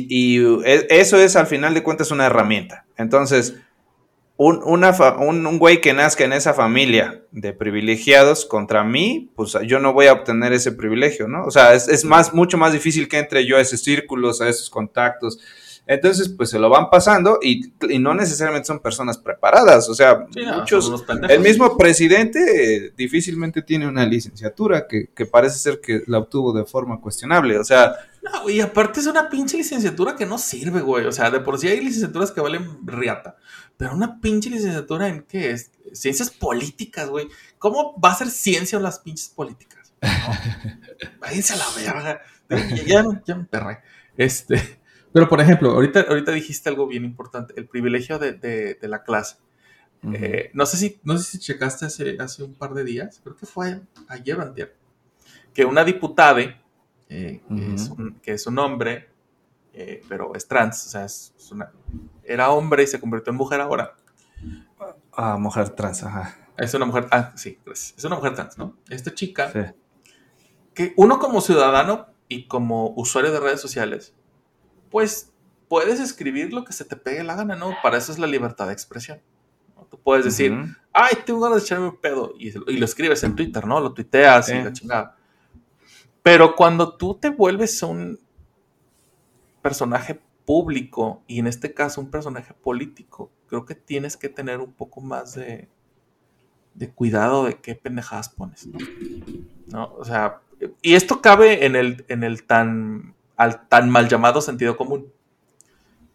[0.09, 2.87] y, e, eso es al final de cuentas una herramienta.
[2.97, 3.57] Entonces,
[4.37, 9.81] un, una un, güey que nazca en esa familia de privilegiados contra mí, pues yo
[9.81, 11.45] no voy a obtener ese privilegio, ¿no?
[11.45, 14.49] O sea, es, es más, mucho más difícil que entre yo a esos círculos, a
[14.49, 15.39] esos contactos.
[15.91, 19.89] Entonces, pues se lo van pasando y, no necesariamente son personas preparadas.
[19.89, 20.93] O sea, muchos.
[21.31, 26.67] el mismo presidente eh, difícilmente tiene una licenciatura que, parece ser que la obtuvo de
[26.67, 27.59] forma cuestionable.
[27.59, 27.97] O sea.
[28.21, 31.07] No, güey, aparte es una pinche licenciatura que no sirve, güey.
[31.07, 33.37] O sea, de por sí hay licenciaturas que valen riata.
[33.79, 35.71] Pero una pinche licenciatura en qué es?
[35.95, 37.29] Ciencias políticas, güey.
[37.59, 39.91] ¿Cómo va a ser ciencia en las pinches políticas?
[40.03, 40.11] No.
[41.21, 42.21] Váyanse a la verga.
[42.87, 43.79] Ya, ya me perré.
[44.19, 44.78] Este.
[45.13, 49.37] Pero, por ejemplo, ahorita, ahorita dijiste algo bien importante, el privilegio de, la clase.
[50.13, 53.37] Eh, no, sé si, no sé si checaste hace, hace un par de días, creo
[53.37, 54.77] que fue ayer o antier,
[55.53, 56.41] que una diputada,
[57.09, 57.41] eh,
[58.23, 59.09] que, es un, hombre,
[59.73, 61.73] eh, pero es trans, o sea, es, una,
[62.23, 63.97] era hombre y se convirtió en mujer ahora.
[65.13, 66.37] Ah, mujer trans, ajá.
[66.57, 68.77] Es una mujer, ah, sí, es una mujer trans, ¿no?
[68.89, 69.75] Esta chica,
[70.75, 74.15] que uno como ciudadano y como usuario de redes sociales,
[74.91, 75.33] pues
[75.69, 77.75] puedes escribir lo que se te pegue la gana, ¿no?
[77.83, 79.21] Para eso es la libertad de expresión.
[79.91, 80.53] Tú puedes decir,
[80.93, 83.81] ay, tengo ganas de echarme un pedo, y, lo escribes en Twitter, ¿no?
[83.81, 85.17] Lo tuiteas y la chingada.
[86.23, 88.19] Pero cuando tú te vuelves un
[89.63, 94.73] personaje público, y en este caso un personaje político, creo que tienes que tener un
[94.73, 95.69] poco más de,
[96.75, 98.79] de cuidado de qué pendejadas pones, ¿no?
[99.69, 99.95] ¿no?
[99.95, 100.43] O sea,
[100.83, 105.11] y esto cabe en el, en el tan al tan mal llamado sentido común.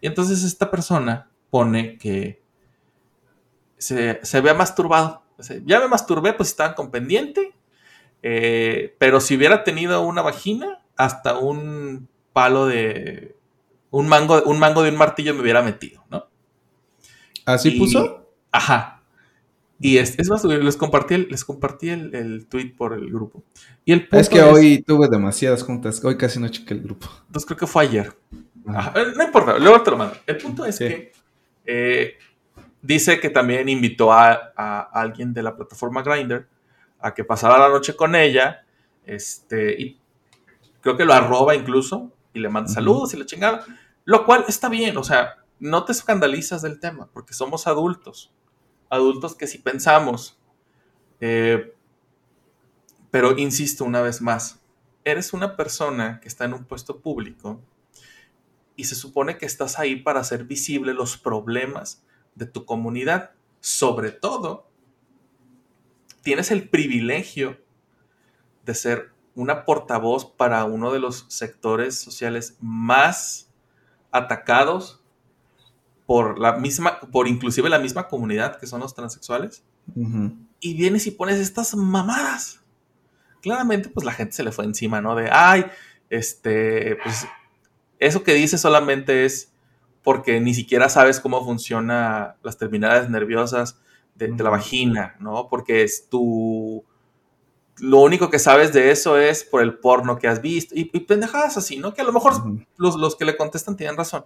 [0.01, 2.43] Y entonces esta persona pone que
[3.77, 5.23] se, se había masturbado.
[5.65, 7.53] Ya me masturbé, pues estaban con pendiente.
[8.21, 13.35] eh, pero si hubiera tenido una vagina, hasta un palo de.
[13.91, 16.27] Un mango, un mango de un martillo me hubiera metido, ¿no?
[17.45, 18.29] ¿Así Y- puso?
[18.51, 19.02] Ajá.
[19.83, 23.43] Y es, es más, les compartí, el, les compartí el, el tweet por el grupo.
[23.83, 26.03] Y el punto Es que hoy tuve demasiadas juntas.
[26.05, 27.07] Hoy casi no chequé el grupo.
[27.27, 28.15] Entonces creo que fue ayer.
[28.65, 28.89] Ajá.
[28.91, 30.15] Ajá, eh, No importa, luego te lo mando.
[30.25, 30.85] El punto es Sí.
[30.87, 31.11] que
[31.65, 32.13] eh,
[32.81, 36.47] dice que también invitó a, a alguien de la plataforma Grindr
[36.99, 38.65] a que pasara la noche con ella.
[39.05, 39.99] Este, y
[40.79, 43.65] creo que lo arroba incluso y le manda saludos y la chingada.
[44.05, 48.31] Lo cual está bien, o sea, no te escandalizas del tema porque somos adultos.
[48.93, 50.39] Adultos que si pensamos.
[51.19, 51.73] eh,
[53.11, 54.59] pero insisto una vez más,
[55.05, 57.61] eres una persona que está en un puesto público
[58.75, 62.03] y se supone que estás ahí para hacer visible los problemas
[62.33, 63.31] de tu comunidad.
[63.59, 64.67] Sobre todo,
[66.23, 67.61] tienes el privilegio
[68.65, 73.53] de ser una portavoz para uno de los sectores sociales más
[74.11, 75.02] atacados
[76.13, 79.63] por la misma, por inclusive la misma comunidad que son los transexuales
[80.59, 82.61] y vienes y pones estas mamadas.
[83.41, 85.15] Claramente, pues la gente se le fue encima, ¿no?
[85.15, 85.65] De, ay,
[86.11, 87.25] este, pues
[87.97, 89.53] eso que dices solamente es
[90.03, 93.79] porque ni siquiera sabes cómo funciona las terminales nerviosas
[94.13, 95.47] de, de la vagina, ¿no?
[95.49, 96.85] Porque es tu...
[97.79, 100.99] Lo único que sabes de eso es por el porno que has visto y, y
[100.99, 101.95] pendejadas así, ¿no?
[101.95, 102.33] Que a lo mejor
[102.77, 104.25] los, los que le contestan tienen razón.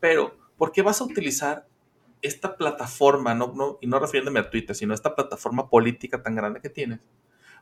[0.00, 1.66] Pero, ¿por qué vas a utilizar
[2.22, 6.60] esta plataforma, no, no, y no refiriéndome a Twitter, sino esta plataforma política tan grande
[6.60, 7.00] que tienes,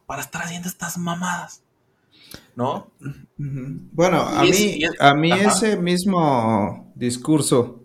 [0.06, 1.62] para estar haciendo estas mamadas?
[2.56, 2.90] ¿No?
[3.36, 5.42] Bueno, a mí, es- a mí ajá.
[5.48, 7.82] ese mismo discurso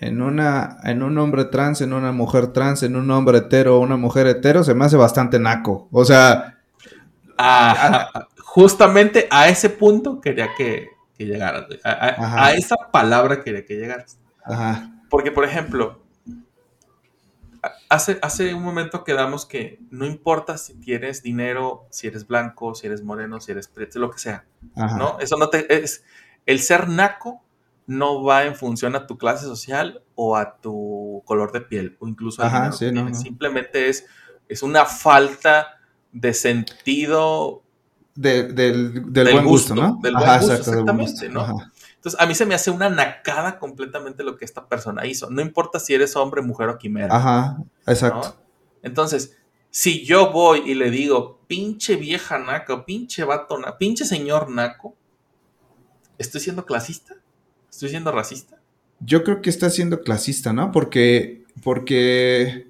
[0.00, 3.80] en una, en un hombre trans, en una mujer trans, en un hombre hetero o
[3.80, 5.88] una mujer hetero, se me hace bastante naco.
[5.92, 6.58] O sea,
[7.36, 8.28] Ajá.
[8.38, 11.66] Justamente a ese punto quería que, que llegaras.
[11.84, 14.18] A, a esa palabra quería que llegaras.
[14.44, 16.02] Ajá, Porque, por ejemplo,
[17.62, 22.74] a- hace, hace un momento quedamos que no importa si tienes dinero, si eres blanco,
[22.74, 24.44] si eres moreno, si eres preto, lo que sea.
[24.76, 24.96] ajá.
[24.98, 25.18] ¿no?
[25.20, 26.04] Eso no te es
[26.46, 27.42] el ser naco
[27.86, 32.08] no va en función a tu clase social o a tu color de piel o
[32.08, 33.14] incluso Ajá, dinero sí, no, no.
[33.14, 34.06] Simplemente es
[34.48, 35.78] es una falta
[36.12, 37.62] de sentido.
[38.14, 39.98] De- del, del Del buen gusto, gusto, ¿no?
[40.02, 41.52] del buen Ajá, gusto, exacto, del buen exactamente, gusto.
[41.52, 41.60] ¿no?
[41.60, 41.72] Ajá.
[42.04, 45.30] Entonces, a mí se me hace una nacada completamente lo que esta persona hizo.
[45.30, 47.16] No importa si eres hombre, mujer o quimera.
[47.16, 48.20] Ajá, exacto.
[48.28, 48.44] ¿no?
[48.82, 49.38] Entonces,
[49.70, 54.94] si yo voy y le digo, pinche vieja naco, pinche vato naco, pinche señor naco,
[56.18, 57.14] ¿estoy siendo clasista?
[57.70, 58.60] ¿Estoy siendo racista?
[59.00, 60.70] Yo creo que está siendo clasista, ¿no?
[60.72, 62.68] Porque, porque,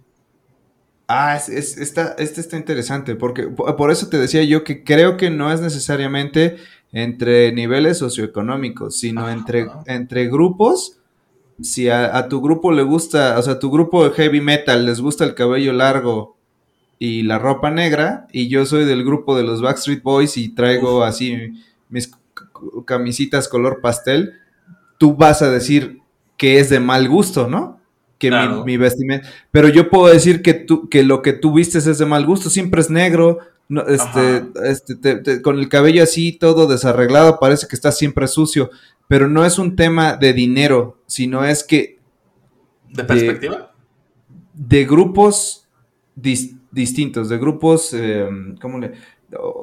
[1.09, 4.85] ah, es, es- está, este está interesante, porque po- por eso te decía yo que
[4.85, 6.57] creo que no es necesariamente
[6.95, 9.33] entre niveles socioeconómicos, sino Ajá.
[9.33, 10.97] entre, entre grupos.
[11.61, 14.87] Si a, a tu grupo le gusta, o sea, a tu grupo de heavy metal
[14.87, 16.37] les gusta el cabello largo
[16.99, 20.99] y la ropa negra, y yo soy del grupo de los Backstreet Boys y traigo
[21.01, 21.05] Uf.
[21.05, 21.37] así
[21.91, 22.11] mis
[22.87, 24.35] camisitas color pastel,
[24.99, 26.01] tú vas a decir
[26.37, 27.81] que es de mal gusto, ¿no?
[28.19, 29.29] Que mi- mi, vestimenta.
[29.51, 32.49] Pero yo puedo decir que, tú, que lo que tú vistes es de mal gusto,
[32.49, 37.67] siempre es negro, no, este, este, te- te- con el cabello así todo desarreglado, parece
[37.67, 38.71] que está siempre sucio.
[39.09, 41.99] Pero no es un tema de dinero, sino es que
[42.91, 43.73] ¿De perspectiva?
[44.55, 45.67] de grupos
[46.17, 48.29] dis- distintos, de grupos, eh,
[48.61, 48.93] ¿cómo le?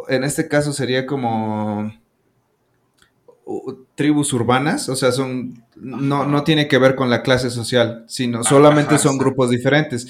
[0.09, 1.91] En este caso sería como
[3.95, 8.39] tribus urbanas, o sea, son, no, no tiene que ver con la clase social, sino
[8.39, 10.07] Ah, solamente ajá, son grupos diferentes.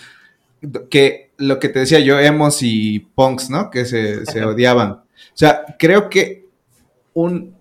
[0.90, 3.70] Que lo que te decía yo, emos y punks, ¿no?
[3.72, 4.92] Que se, se odiaban.
[4.92, 6.46] O sea, creo que
[7.14, 7.56] un,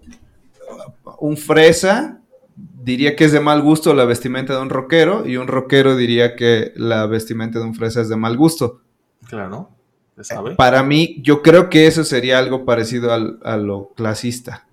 [1.18, 2.20] un fresa
[2.56, 6.36] diría que es de mal gusto la vestimenta de un rockero y un rockero diría
[6.36, 8.82] que la vestimenta de un fresa es de mal gusto.
[9.28, 9.70] Claro.
[10.16, 10.54] ¿Se sabe?
[10.56, 14.66] Para mí, yo creo que eso sería algo parecido al- a lo clasista.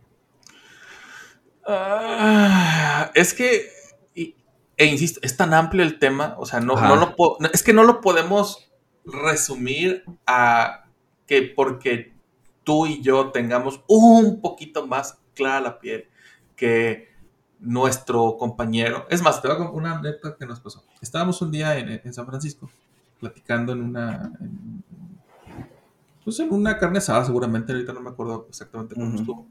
[1.66, 3.68] Ah, es que,
[4.78, 6.88] e insisto, es tan amplio el tema, o sea, no, Ajá.
[6.88, 7.16] no lo
[7.52, 8.72] es que no lo podemos
[9.06, 10.86] resumir a
[11.26, 12.14] que porque
[12.64, 16.08] tú y yo tengamos un poquito más clara la piel
[16.56, 17.08] que
[17.60, 19.06] nuestro compañero.
[19.10, 20.84] Es más, te voy a contar una anécdota que nos pasó.
[21.02, 22.70] Estábamos un día en, en San Francisco
[23.20, 24.32] platicando en una...
[24.40, 24.84] en-
[26.24, 29.48] pues en una carne asada seguramente, ahorita no me acuerdo exactamente cómo estuvo.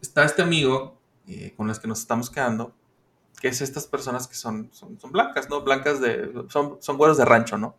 [0.00, 2.72] Está este amigo eh, con los que nos estamos quedando
[3.40, 5.62] que es estas personas que son, son, son blancas, ¿no?
[5.62, 7.74] Blancas de, son, son güeros de rancho, ¿no?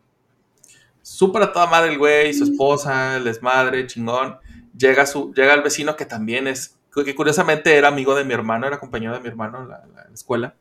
[1.02, 4.38] Súper a toda madre el güey, su esposa, el desmadre, chingón.
[4.76, 8.66] Llega, su, llega el vecino que también es, que curiosamente era amigo de mi hermano,
[8.66, 10.54] era compañero de mi hermano en la, escuela.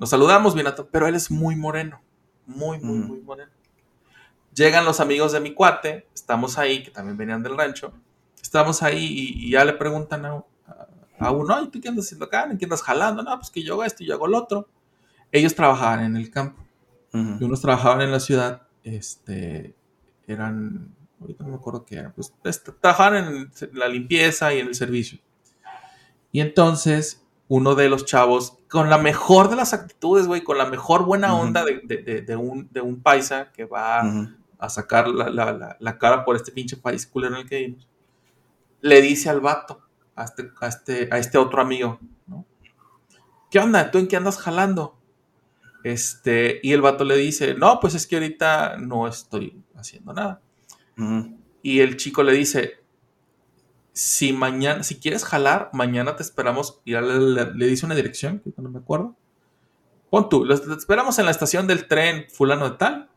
[0.00, 2.00] Nos saludamos bien a to- pero él es muy moreno,
[2.46, 3.06] muy, muy, Mm.
[3.08, 3.50] muy moreno.
[4.54, 7.92] Llegan los amigos de mi cuate, estamos ahí, que también venían del rancho.
[8.42, 10.42] Estamos ahí y, y ya le preguntan a,
[11.18, 12.44] a- uno, ay, ¿tú qué andas haciendo acá?
[12.50, 13.22] ¿En qué andas jalando?
[13.22, 14.68] No, pues que yo hago esto y yo hago lo otro.
[15.32, 16.62] Ellos trabajaban en el campo
[17.12, 17.44] y Ujú.
[17.46, 19.74] unos trabajaban en la ciudad, este,
[20.26, 24.68] eran, ahorita no me acuerdo qué eran, pues este, trabajaban en la limpieza y en
[24.68, 25.18] el servicio.
[26.32, 30.66] Y entonces, uno de los chavos, con la mejor de las actitudes, güey, con la
[30.66, 34.28] mejor buena onda de, de- de- de un, de un paisa que va Ujú.
[34.58, 37.56] a sacar la, la- la- la cara por este pinche país culero en el que
[37.56, 37.88] vivimos,
[38.82, 39.80] le dice al vato,
[40.20, 42.44] a este, a este, a este otro amigo, ¿no?
[43.50, 43.90] ¿Qué onda?
[43.90, 44.98] ¿Tú en qué andas jalando?
[45.84, 50.42] Este, y el vato le dice, no, pues es que ahorita no estoy haciendo nada.
[51.62, 52.82] Y el chico le dice,
[53.92, 56.80] si mañana, si quieres jalar, mañana te esperamos.
[56.84, 59.16] Y le, le- le dice una dirección, que no me acuerdo.
[60.10, 63.10] Pon tú, los- te esperamos en la estación del tren fulano de tal.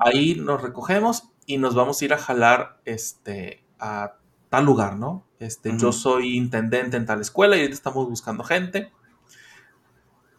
[0.00, 4.16] Ahí nos recogemos y nos vamos a ir a jalar este, a
[4.50, 5.25] tal lugar, ¿no?
[5.38, 5.76] Este.
[5.76, 8.90] Yo soy intendente en tal escuela y ahorita estamos buscando gente.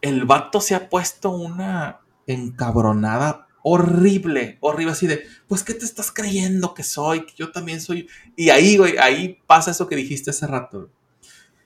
[0.01, 6.11] El vato se ha puesto una encabronada horrible, horrible, así de, pues, ¿qué te estás
[6.11, 7.25] creyendo que soy?
[7.25, 8.07] Que yo también soy.
[8.35, 10.79] Y ahí, güey, ahí pasa eso que dijiste hace rato.
[10.79, 10.91] güey.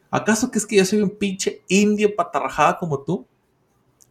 [0.09, 3.27] ¿Acaso que es que yo soy un pinche indio patarrajada como tú?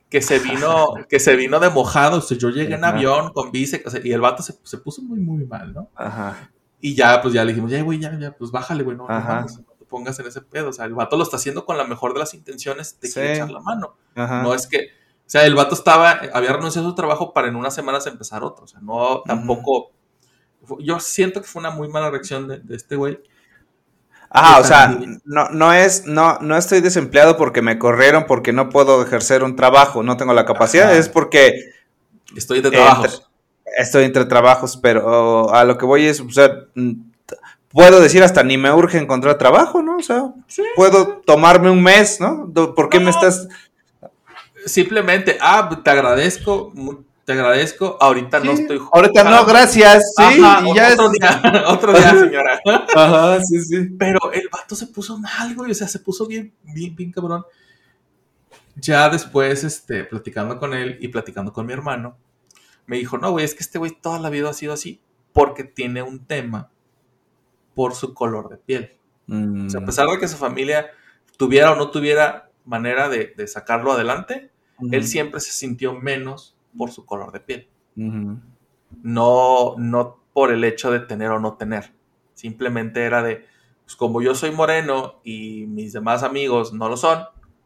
[0.09, 2.19] Que se vino, que se vino de mojado.
[2.19, 2.97] O sea, yo llegué en Ajá.
[2.97, 5.89] avión con bici, o sea, y el vato se, se puso muy, muy mal, ¿no?
[5.95, 6.51] Ajá.
[6.81, 9.15] Y ya, pues ya le dijimos, ya, güey, ya, ya, pues bájale, güey, no, no
[9.15, 9.35] Ajá.
[9.37, 10.71] mames, no te pongas en ese pedo.
[10.71, 13.21] O sea, el vato lo está haciendo con la mejor de las intenciones de Sí.
[13.21, 13.95] echar la mano.
[14.15, 14.43] Ajá.
[14.43, 17.57] No es que, o sea, el vato estaba, había renunciado a su trabajo para en
[17.57, 18.65] unas semanas empezar otro.
[18.65, 19.91] O sea, no, tampoco.
[20.81, 23.19] Yo siento que fue una muy mala reacción de, de este güey.
[24.33, 28.69] Ah, o sea, no, no es, no, no estoy desempleado porque me corrieron porque no
[28.69, 30.97] puedo ejercer un trabajo, no tengo la capacidad, Ajá.
[30.99, 31.53] es porque
[32.37, 33.29] Estoy de trabajos.
[33.79, 36.93] Estoy entre trabajos, pero a lo que voy es, o sea, mm,
[37.69, 39.97] puedo decir hasta ni me urge encontrar trabajo, ¿no?
[39.99, 40.25] O sea,
[40.77, 42.51] puedo tomarme un mes, ¿no?
[42.75, 43.05] ¿Por qué No.
[43.05, 43.49] me estás?
[44.67, 46.73] Simplemente, ah, te agradezco,
[47.25, 47.97] te agradezco.
[48.01, 48.81] Ahorita no estoy.
[48.93, 52.61] Ahorita no, gracias, sí, Ajá, y ya otro es- día, otro día, señora.
[52.95, 53.89] Ajá, sí, sí.
[53.99, 55.71] Pero el vato se puso mal, güey.
[55.71, 57.45] O sea, se puso bien, bien, bien cabrón.
[58.77, 62.17] Ya después, este, platicando con él y platicando con mi hermano,
[62.87, 65.01] me dijo, no, güey, es que este güey toda la vida ha sido así
[65.33, 66.71] porque tiene un tema
[67.75, 68.99] por su color de piel.
[69.27, 70.91] Mm, O sea, a pesar de que su familia
[71.37, 74.51] tuviera o no tuviera manera de, de sacarlo adelante,
[74.91, 77.69] él siempre se sintió menos por su color de piel.
[77.97, 78.39] Ujú.
[79.03, 81.93] No, no por el hecho de tener o no tener.
[82.35, 83.47] Simplemente era de,
[83.85, 87.25] pues como yo soy moreno y mis demás amigos no lo son,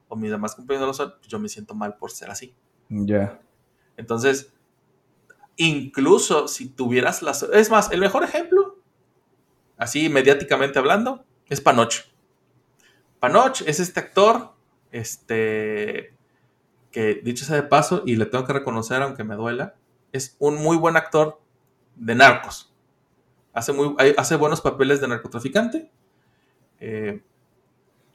[0.09, 2.55] o mis demás compañeros no lo son, pues yo me siento mal por ser así.
[2.89, 3.41] Ya.
[3.97, 4.53] Entonces,
[5.57, 7.42] incluso si tuvieras las...
[7.42, 8.78] Es más, el mejor ejemplo,
[9.76, 11.94] así mediáticamente hablando, es Panoch.
[13.20, 14.52] Panoch es este actor,
[14.90, 16.14] este,
[16.90, 19.74] que dicho sea de paso, y le tengo que reconocer, aunque me duela,
[20.12, 21.40] es un muy buen actor
[21.96, 22.72] de narcos.
[23.52, 25.90] Hace, muy, hace buenos papeles de narcotraficante.
[26.80, 27.22] Eh,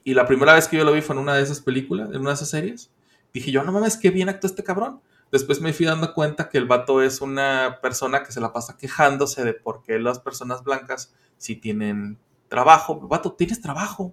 [0.04, 2.20] y la primera vez que yo lo vi fue en una de esas películas, en
[2.20, 2.90] una de esas series.
[3.32, 5.00] Dije yo, no mames, qué bien actuó este cabrón.
[5.32, 8.76] Después me fui dando cuenta que el vato es una persona que se la pasa
[8.76, 12.18] quejándose de por qué las personas blancas sí tienen
[12.48, 13.00] trabajo.
[13.00, 14.12] Vato, tienes trabajo.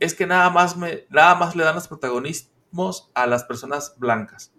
[0.00, 4.52] Es que nada más, me, nada más le dan los protagonismos a las personas blancas.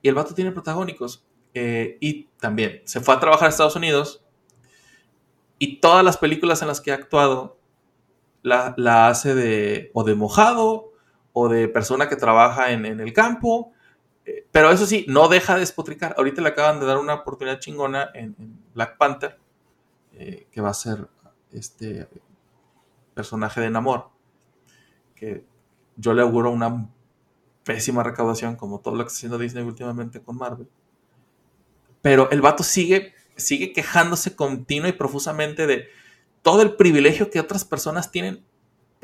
[0.00, 1.26] Y el vato tiene protagónicos.
[1.54, 4.24] Eh, y también se fue a trabajar a Estados Unidos.
[5.58, 7.58] Y todas las películas en las que ha actuado
[8.42, 10.92] la, la hace de o de mojado
[11.32, 13.73] o de persona que trabaja en, en el campo.
[14.50, 16.14] Pero eso sí, no deja de despotricar.
[16.16, 18.34] Ahorita le acaban de dar una oportunidad chingona en,
[18.72, 19.38] Black Panther,
[20.12, 21.08] eh, que va a ser
[21.52, 22.08] este
[23.14, 24.10] personaje de Namor.
[25.14, 25.44] Que
[25.96, 26.88] yo le auguro una
[27.64, 30.68] pésima recaudación, como todo lo que está haciendo Disney últimamente con Marvel.
[32.00, 35.88] Pero el vato sigue, sigue quejándose continuo y profusamente de
[36.42, 38.44] todo el privilegio que otras personas tienen,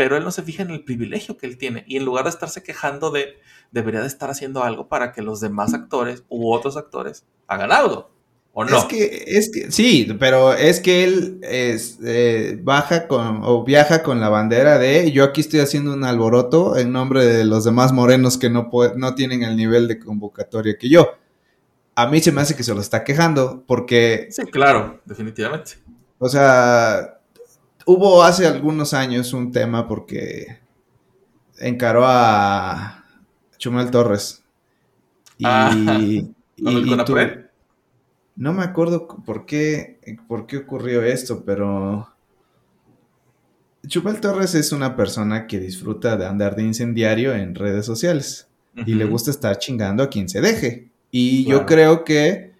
[0.00, 1.84] pero él no se fija en el privilegio que él tiene.
[1.86, 3.36] Y en lugar de estarse quejando de,
[3.70, 8.10] debería de estar haciendo algo para que los demás actores u otros actores hagan algo.
[8.54, 8.78] ¿O no?
[8.78, 14.02] Es que, es que, sí, pero es que él es, eh, baja con, o viaja
[14.02, 17.92] con la bandera de yo aquí estoy haciendo un alboroto en nombre de los demás
[17.92, 21.10] morenos que no, no tienen el nivel de convocatoria que yo.
[21.94, 25.72] A mí se me hace que se lo está quejando porque Sí, claro, definitivamente.
[26.16, 27.19] O sea,
[27.86, 30.58] hubo hace algunos años un tema porque
[31.58, 33.04] encaró a
[33.58, 34.42] Chumel Torres.
[35.38, 35.74] Y, Ah,
[38.36, 42.08] no me acuerdo por qué, por qué ocurrió esto, pero
[43.86, 48.48] Chumel Torres es una persona que disfruta de andar de incendiario en redes sociales
[48.86, 50.90] y le gusta estar chingando a quien se deje.
[51.10, 52.52] Y yo creo que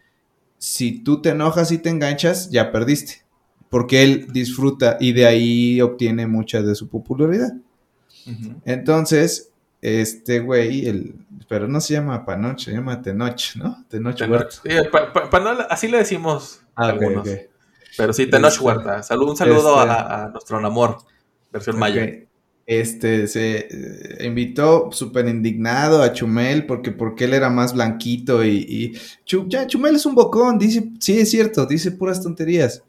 [0.58, 3.22] si tú te enojas y te enganchas, ya perdiste.
[3.70, 7.52] Porque él disfruta y de ahí obtiene mucha de su popularidad.
[8.64, 9.50] Entonces,
[9.80, 11.14] este güey, el,
[11.48, 13.84] pero no se llama Panoch, se llama Tenoch, ¿no?
[13.88, 14.30] Tenoch Tenoch.
[14.30, 14.50] Huerta.
[14.62, 17.26] Sí, pa- pa- pa- no- así le decimos Ah, algunos.
[17.96, 19.02] Pero sí, Tenoch Este, Huerta.
[19.02, 20.98] Salud, un saludo este- a, a nuestro amor,
[21.52, 22.08] versión maya.
[22.70, 28.58] Este se eh, invitó súper indignado a Chumel porque, porque él era más blanquito y,
[28.58, 28.92] y
[29.48, 32.84] ya, Chumel es un bocón, dice, sí es cierto, dice puras tonterías.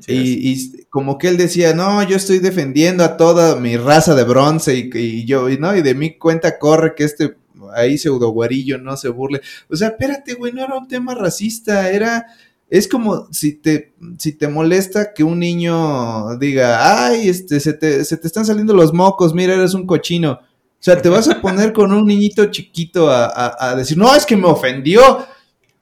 [0.00, 0.12] Sí.
[0.12, 4.24] Y, y como que él decía, no, yo estoy defendiendo a toda mi raza de
[4.24, 7.36] bronce y, y yo, y no, y de mi cuenta corre que este
[7.72, 9.42] ahí pseudo guarillo no se burle.
[9.68, 12.26] O sea, espérate, güey, no era un tema racista, era,
[12.70, 18.04] es como si te, si te molesta que un niño diga, ay, este, se te,
[18.04, 20.32] se te están saliendo los mocos, mira, eres un cochino.
[20.32, 24.14] O sea, te vas a poner con un niñito chiquito a, a- a decir, no,
[24.14, 25.00] es que me ofendió.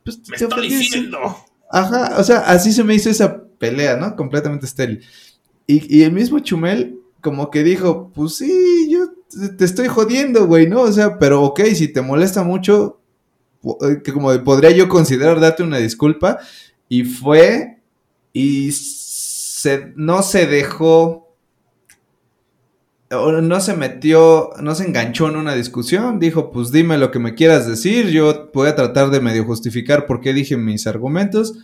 [0.05, 0.47] Pues, Me sí.
[0.68, 1.18] diciendo.
[1.70, 4.16] Ajá, o sea, así se me hizo esa pelea, ¿no?
[4.16, 5.05] Completamente estéril.
[5.66, 9.11] Y, y el mismo Chumel, como que dijo, pues sí, yo
[9.57, 10.80] te- estoy jodiendo, güey, ¿no?
[10.82, 13.01] O sea, pero ok, si te molesta mucho,
[13.82, 16.39] eh, que como podría yo considerar darte una disculpa.
[16.89, 17.78] Y fue,
[18.32, 21.34] y se, no se dejó,
[23.11, 27.34] no se metió, no se enganchó en una discusión, dijo, pues dime lo que me
[27.34, 31.55] quieras decir, yo voy a tratar de medio justificar por qué dije mis argumentos.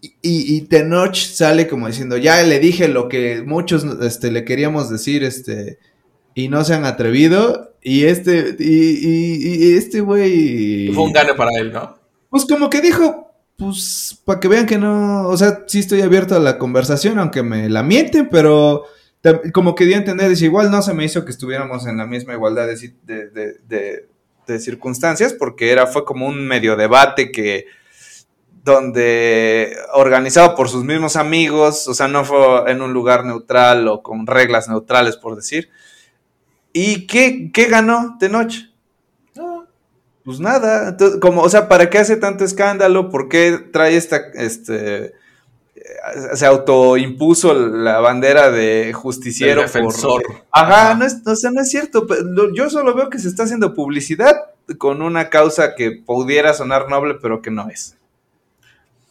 [0.00, 4.90] Y, y Tenoch sale como diciendo, ya le dije lo que muchos este, le queríamos
[4.90, 5.78] decir, este,
[6.34, 7.72] y no se han atrevido.
[7.82, 10.88] Y este, y, y- y este güey.
[10.92, 11.96] Fue un gane para él, ¿no?
[12.28, 13.25] Pues como que dijo,
[13.56, 17.42] pues, para que vean que no, o sea, sí estoy abierto a la conversación, aunque
[17.42, 18.84] me la mienten, pero
[19.52, 22.34] como que a entender, dice, igual no se me hizo que estuviéramos en la misma
[22.34, 24.08] igualdad de, de, de- de-
[24.46, 27.66] de circunstancias, porque era, fue como un medio debate que,
[28.62, 34.02] donde organizado por sus mismos amigos, o sea, no fue en un lugar neutral o
[34.02, 35.70] con reglas neutrales, por decir.
[36.72, 38.52] ¿Y qué, qué ganó Tenoch?
[38.52, 38.75] No.
[40.26, 43.08] Pues nada, entonces, como, o sea, ¿para qué hace tanto escándalo?
[43.10, 45.12] ¿Por qué trae esta, este, eh,
[46.34, 49.62] se autoimpuso la bandera de justiciero?
[49.62, 50.22] Del defensor.
[50.24, 52.06] por- Ajá, no es, o sea, no es cierto.
[52.54, 54.34] Yo solo veo que se está haciendo publicidad
[54.78, 57.96] con una causa que pudiera sonar noble, pero que no es.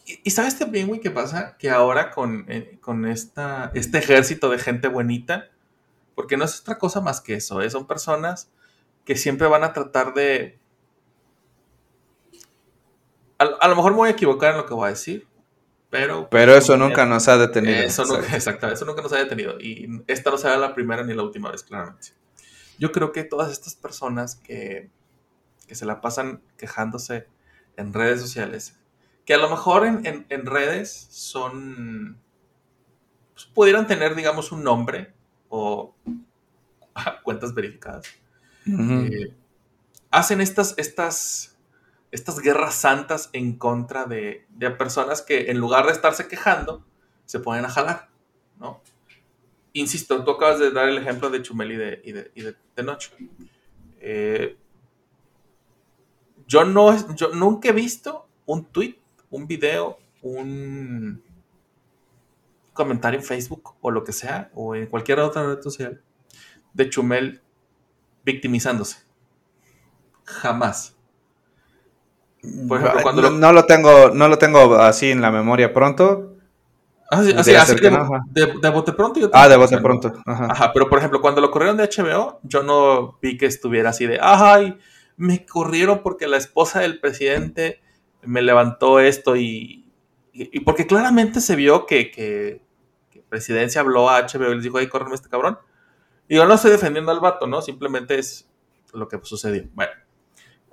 [0.04, 1.56] Y, y sabes también, güey, qué pasa?
[1.58, 5.46] Que ahora con, eh, con esta, este ejército de gente bonita,
[6.14, 7.70] porque no es otra cosa más que eso, ¿eh?
[7.70, 8.50] son personas
[9.06, 10.58] que siempre van a tratar de...
[13.38, 15.26] A, a lo mejor me voy a equivocar en lo que voy a decir,
[15.90, 16.28] pero...
[16.30, 17.76] Pero eso nunca nos ha detenido.
[17.76, 19.58] Eso nunca, exactamente, eso nunca nos ha detenido.
[19.60, 22.08] Y esta no será la primera ni la última vez, claramente.
[22.78, 24.90] Yo creo que todas estas personas que,
[25.66, 27.26] que se la pasan quejándose
[27.76, 28.78] en redes sociales,
[29.24, 32.18] que a lo mejor en, en- en redes son.
[33.34, 35.12] pues, pudieran tener, digamos, un nombre
[35.48, 35.94] o
[37.24, 38.06] cuentas verificadas.
[38.66, 38.92] Ujú.
[39.12, 39.34] eh,
[40.10, 41.55] hacen estas, estas,
[42.10, 44.46] estas guerras santas en contra de,
[44.78, 46.84] personas que en lugar de estarse quejando,
[47.24, 48.08] se ponen a jalar,
[48.58, 48.80] ¿no?
[49.72, 52.56] Insisto, tú acabas de dar el ejemplo de Chumel y de, y de, y de
[52.74, 53.10] Tenoch.
[54.00, 54.56] Eh,
[56.46, 58.96] yo, no, yo nunca he visto un tweet,
[59.30, 61.22] un video, un
[62.72, 66.00] comentario en Facebook o lo que sea, o en cualquier otra red social,
[66.72, 67.42] de Chumel
[68.24, 68.98] victimizándose.
[70.24, 70.95] Jamás.
[72.68, 75.72] Por ejemplo, cuando no, lo- no lo tengo, no lo tengo así en la memoria
[75.72, 76.32] pronto.
[77.10, 78.20] Ah, sí, así, así de, que no, ajá.
[78.30, 79.20] de- de bote pronto.
[79.20, 80.12] yo Ah, de bote pronto.
[80.26, 80.46] Ajá.
[80.50, 84.06] Ajá, pero por ejemplo, cuando lo corrieron de HBO, yo no vi que estuviera así
[84.06, 84.76] de, ay,
[85.16, 87.80] me corrieron porque la esposa del presidente
[88.22, 89.88] me levantó esto y,
[90.32, 92.60] y, y porque claramente se vio que, que,
[93.10, 95.58] que presidencia habló a HBO y les dijo, ay, córreme este cabrón.
[96.28, 97.62] Y yo no estoy defendiendo al vato, ¿no?
[97.62, 98.48] Simplemente es
[98.92, 99.62] lo que sucedió.
[99.74, 99.92] Bueno,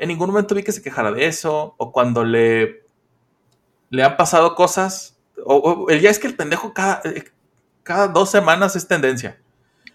[0.04, 2.84] en ningún momento vi que se quejara de eso o cuando le
[3.90, 5.18] le han pasado cosas.
[5.46, 7.26] O, o- el ya es que el pendejo cada, eh,
[7.84, 9.40] cada dos semanas es tendencia.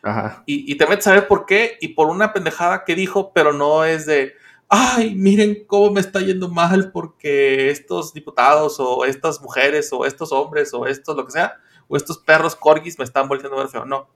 [0.03, 0.43] Ajá.
[0.47, 3.53] Y, y te metes a ver por qué y por una pendejada que dijo, pero
[3.53, 4.35] no es de,
[4.69, 10.31] ay, miren cómo me está yendo mal porque estos diputados o estas mujeres o estos
[10.33, 11.57] hombres o estos lo que sea,
[11.89, 13.85] o estos perros corgis me están volviendo a ver feo.
[13.85, 14.09] No.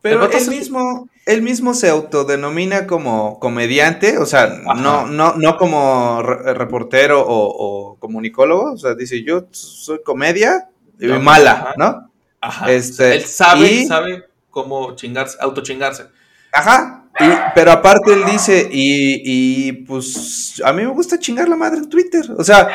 [0.00, 4.74] Pero él mismo, él mismo se autodenomina como comediante, o sea, Ajá.
[4.74, 10.68] no, no, no como re- reportero o, o comunicólogo, o sea, dice yo soy comedia
[11.00, 11.74] y No, mala, ajá.
[11.76, 12.10] ¿no?
[12.40, 12.70] Ajá.
[12.72, 16.04] Este, él sabe, y- sabe cómo chingarse, autochingarse.
[16.52, 17.04] Ajá.
[17.20, 17.24] Y,
[17.54, 19.22] pero aparte él dice, y,
[19.68, 22.24] y, pues a mí me gusta chingar la madre en Twitter.
[22.38, 22.68] O sea,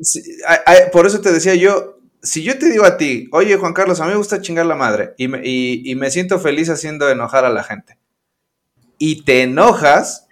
[0.00, 1.93] si- a- a- por eso te decía yo,
[2.24, 4.74] si yo te digo a ti, oye Juan Carlos, a mí me gusta chingar la
[4.74, 7.98] madre y me, y- me siento feliz haciendo enojar a la gente.
[8.98, 10.26] Y te enojas,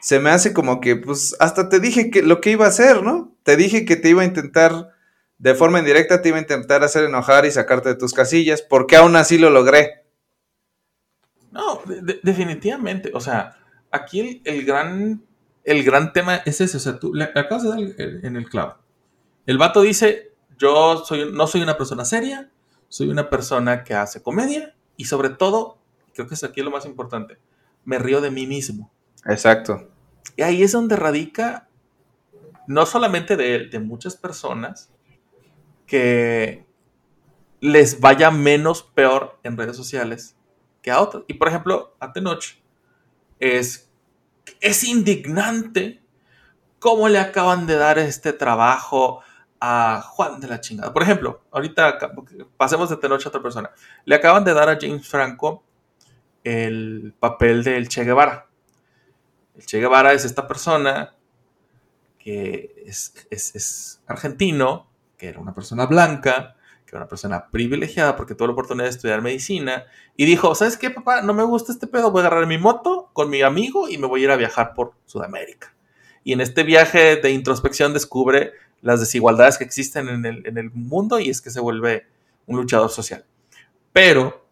[0.00, 3.02] se me hace como que, pues hasta te dije que lo que iba a hacer,
[3.02, 3.34] ¿no?
[3.44, 4.90] Te dije que te iba a intentar,
[5.38, 8.96] de forma indirecta, te iba a intentar hacer enojar y sacarte de tus casillas, porque
[8.96, 10.04] aún así lo logré.
[11.52, 13.10] No, de- de- definitivamente.
[13.14, 13.56] O sea,
[13.90, 15.22] aquí el, el gran,
[15.64, 16.76] el gran tema es ese.
[16.76, 17.78] O sea, tú le acabas de dar
[18.24, 18.76] en el clavo.
[19.46, 22.50] El vato dice, yo soy, no soy una persona seria,
[22.88, 25.78] soy una persona que hace comedia y sobre todo,
[26.14, 27.38] creo que es aquí lo más importante,
[27.84, 28.90] me río de mí mismo.
[29.24, 29.88] Exacto.
[30.36, 31.68] Y ahí es donde radica,
[32.66, 34.90] no solamente de él, de muchas personas
[35.86, 36.66] que
[37.60, 40.36] les vaya menos peor en redes sociales
[40.82, 41.24] que a otros.
[41.28, 42.44] Y por ejemplo, a Tenoch
[43.38, 43.90] es,
[44.60, 46.02] es indignante
[46.78, 49.20] cómo le acaban de dar este trabajo
[49.60, 50.92] a Juan de la chingada.
[50.92, 51.98] Por ejemplo, ahorita
[52.56, 53.70] pasemos de Tenoch a otra persona.
[54.04, 55.62] Le acaban de dar a James Franco
[56.44, 58.46] el papel del Che Guevara.
[59.56, 61.14] El Che Guevara es esta persona
[62.18, 68.34] que es- es argentino, que era una persona blanca, que era una persona privilegiada porque
[68.34, 69.86] tuvo la oportunidad de estudiar medicina,
[70.16, 71.22] y dijo, ¿sabes qué, papá?
[71.22, 74.06] No me gusta este pedo, voy a agarrar mi moto con mi amigo y me
[74.06, 75.74] voy a ir a viajar por Sudamérica.
[76.22, 78.52] Y en este viaje de introspección descubre
[78.86, 82.06] las desigualdades que existen en el, en el mundo y es que se vuelve
[82.46, 83.24] un luchador social.
[83.92, 84.46] Pero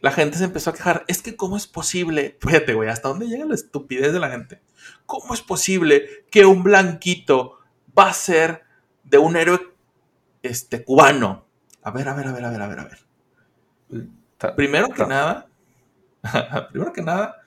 [0.00, 3.26] la gente se empezó a quejar, es que cómo es posible, fíjate, güey, hasta dónde
[3.26, 4.60] llega la estupidez de la gente.
[5.06, 7.58] ¿Cómo es posible que un blanquito
[7.98, 8.62] va a ser
[9.04, 9.60] de un héroe
[10.42, 11.46] este, cubano?
[11.82, 12.98] A ver, a ver, a ver, a ver, a ver, a ver.
[14.36, 15.48] Ta- Primero que nada,
[16.70, 17.40] primero que nada,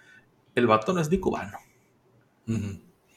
[0.55, 1.57] el vato no es ni cubano.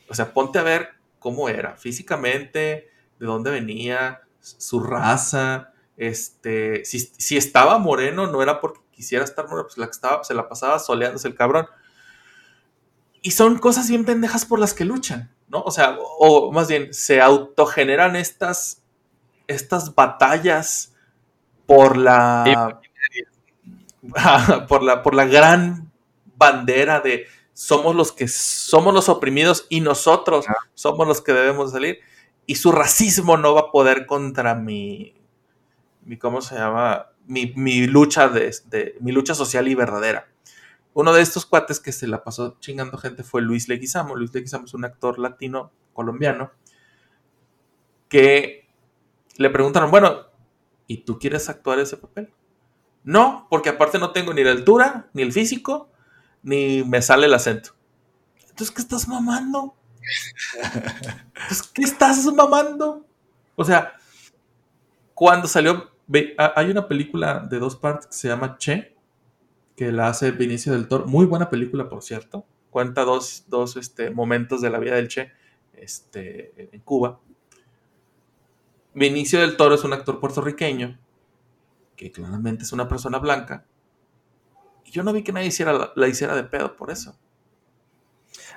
[0.09, 2.89] O sea, ponte a ver cómo era físicamente,
[3.19, 9.49] de dónde venía, su raza, este, si, si estaba moreno, no era porque quisiera estar
[9.49, 11.67] moreno, pues la que estaba, se la pasaba soleándose el cabrón.
[13.23, 15.63] Y son cosas bien pendejas por las que luchan, ¿no?
[15.63, 18.83] O sea, o, o más bien, se autogeneran estas,
[19.47, 20.95] estas batallas
[21.67, 22.81] por la,
[24.69, 25.91] por la, por la gran
[26.37, 30.45] bandera de somos los que somos los oprimidos y nosotros
[30.75, 32.01] somos los que debemos salir.
[32.47, 35.15] Y su racismo no va a poder contra mi,
[36.03, 37.07] mi ¿cómo se llama?
[37.27, 40.29] Mi, mi lucha de, mi lucha social y verdadera.
[40.93, 44.15] Uno de estos cuates que se la pasó chingando gente fue Luis Leguizamo.
[44.15, 46.53] Luis Leguizamo es un actor latino colombiano
[48.09, 48.69] que
[49.37, 50.27] le preguntaron, bueno,
[50.87, 52.33] ¿y tú quieres actuar ese papel?
[53.03, 55.91] No, porque aparte no tengo ni la altura, ni el físico,
[56.43, 57.71] ni me sale el acento.
[58.41, 59.75] Entonces, ¿qué estás mamando?
[61.49, 63.05] Pues, ¿Qué estás mamando?
[63.57, 63.95] O sea,
[65.15, 65.91] cuando salió,
[66.37, 68.95] hay una película de dos partes que se llama Che,
[69.77, 71.07] que la hace Benicio del Toro.
[71.07, 72.45] Muy buena película, por cierto.
[72.71, 75.33] Cuenta dos, dos este, momentos de la vida del Che
[75.75, 77.21] este, en Cuba.
[78.95, 80.99] Benicio del Toro es un actor puertorriqueño
[81.97, 83.65] que claramente es una persona blanca.
[84.85, 87.17] Y yo no vi que nadie hiciera la hiciera de pedo por eso.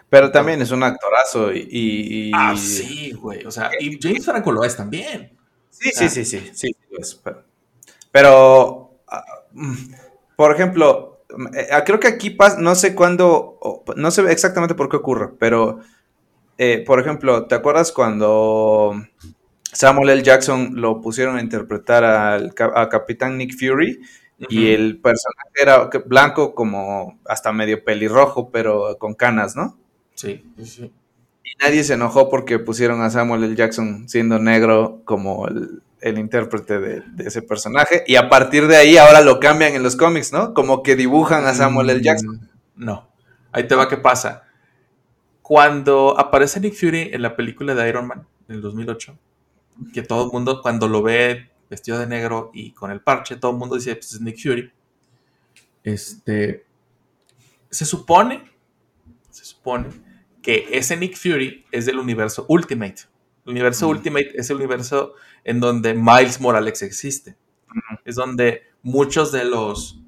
[0.09, 1.59] Pero también es un actorazo y...
[1.69, 3.45] y- y- Ah, sí, güey.
[3.45, 5.37] O sea, y James Franco lo es también.
[5.69, 7.43] Sí, sí, sí, sí, sí, lo es, pero,
[8.11, 9.73] pero, ah, mm,
[10.35, 11.21] por ejemplo,
[11.55, 13.59] eh, ah, creo que aquí pasa, no sé cuándo,
[13.95, 15.79] no sé exactamente por qué ocurre, pero,
[16.57, 18.93] eh, por ejemplo, ¿te acuerdas cuando
[19.73, 20.23] Samuel L.
[20.23, 24.01] Jackson lo pusieron a interpretar al, a Capitán Nick Fury
[24.49, 29.77] y el personaje era blanco como hasta medio pelirrojo, pero con canas, ¿no?
[30.17, 30.93] Sí, sí, sí.
[31.43, 33.55] Y nadie se enojó porque pusieron a Samuel L.
[33.55, 38.03] Jackson siendo negro como el, el intérprete de, de ese personaje.
[38.07, 40.53] Y a partir de ahí ahora lo cambian en los cómics, ¿no?
[40.55, 42.01] Como que dibujan a Samuel L.
[42.03, 42.49] Jackson.
[42.75, 43.07] Mm, No.
[43.51, 44.43] Ahí te va qué pasa.
[45.43, 49.17] Cuando aparece Nick Fury en la película de Iron Man en el 2008,
[49.93, 53.51] que todo el mundo cuando lo ve vestido de negro y con el parche, todo
[53.51, 54.71] el mundo dice, pues es Nick Fury.
[55.83, 56.65] Este,
[57.69, 58.43] se supone,
[59.29, 59.89] se supone
[60.47, 63.01] que ese Nick Fury es del universo Ultimate.
[63.45, 67.35] El universo Ultimate es el universo en donde Miles Morales existe.
[68.05, 69.99] Es donde muchos de los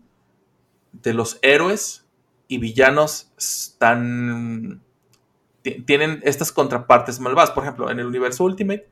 [0.93, 2.07] de los héroes
[2.47, 4.81] y villanos están
[5.85, 7.51] tienen estas contrapartes malvadas.
[7.51, 8.89] Por ejemplo, en el universo Ultimate,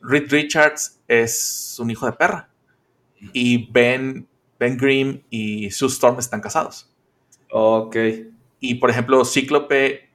[0.00, 2.48] Reed Richards es un hijo de perra.
[3.34, 4.26] Y Ben,
[4.58, 6.90] Ben Grimm y Sue Storm están casados.
[7.50, 7.96] Ok.
[8.60, 10.09] Y por ejemplo, Cíclope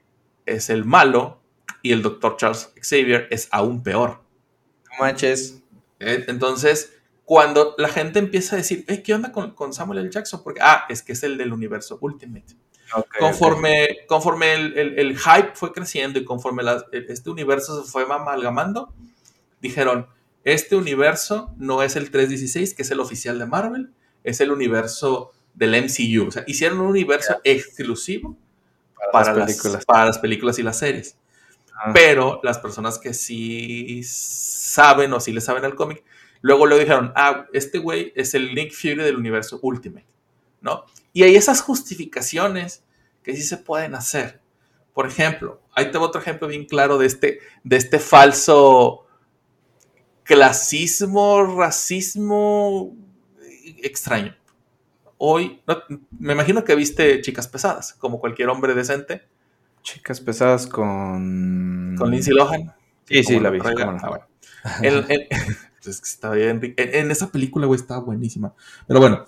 [0.45, 1.41] es el malo
[1.81, 2.37] y el Dr.
[2.37, 4.21] Charles Xavier es aún peor.
[4.91, 5.61] No manches.
[5.99, 6.93] Eh, Entonces,
[7.25, 10.09] cuando la gente empieza a decir, "Eh, ¿qué onda con, con Samuel L.
[10.11, 10.43] Jackson?
[10.43, 12.55] Porque, ah, es que es el del universo Ultimate.
[13.19, 18.93] Conforme conforme el, el- el hype fue creciendo y conforme este universo se fue amalgamando,
[19.59, 20.07] dijeron,
[20.43, 23.91] este universo no es el 316, que es el oficial de Marvel,
[24.23, 26.27] es el universo del MCU.
[26.27, 28.37] O sea, hicieron un universo exclusivo
[29.11, 29.85] para, las las, películas.
[29.85, 31.17] para las películas y las series.
[31.73, 31.91] Ah.
[31.93, 36.03] Pero las personas que sí saben o sí le saben al cómic,
[36.41, 40.07] luego le dijeron, ah, este güey es el Nick Fury del universo Ultimate,
[40.61, 40.85] ¿no?
[41.13, 42.83] Y hay esas justificaciones
[43.23, 44.41] que sí se pueden hacer.
[44.93, 49.05] Por ejemplo, ahí tengo otro ejemplo bien claro de este, de este falso
[50.23, 52.95] clasismo, racismo
[53.81, 54.35] extraño.
[55.18, 55.82] Hoy, no-
[56.20, 59.24] me imagino que viste Chicas Pesadas, como cualquier hombre decente,
[59.82, 61.95] Chicas pesadas con.
[61.97, 62.74] con Lindsay Lohan.
[63.07, 63.59] Sí, sí, la vi.
[63.59, 63.97] no.
[64.01, 64.26] Ah, bueno.
[65.86, 68.55] Es que está bien, en, en esa película, güey, está buenísima.
[68.88, 69.24] Pero bueno,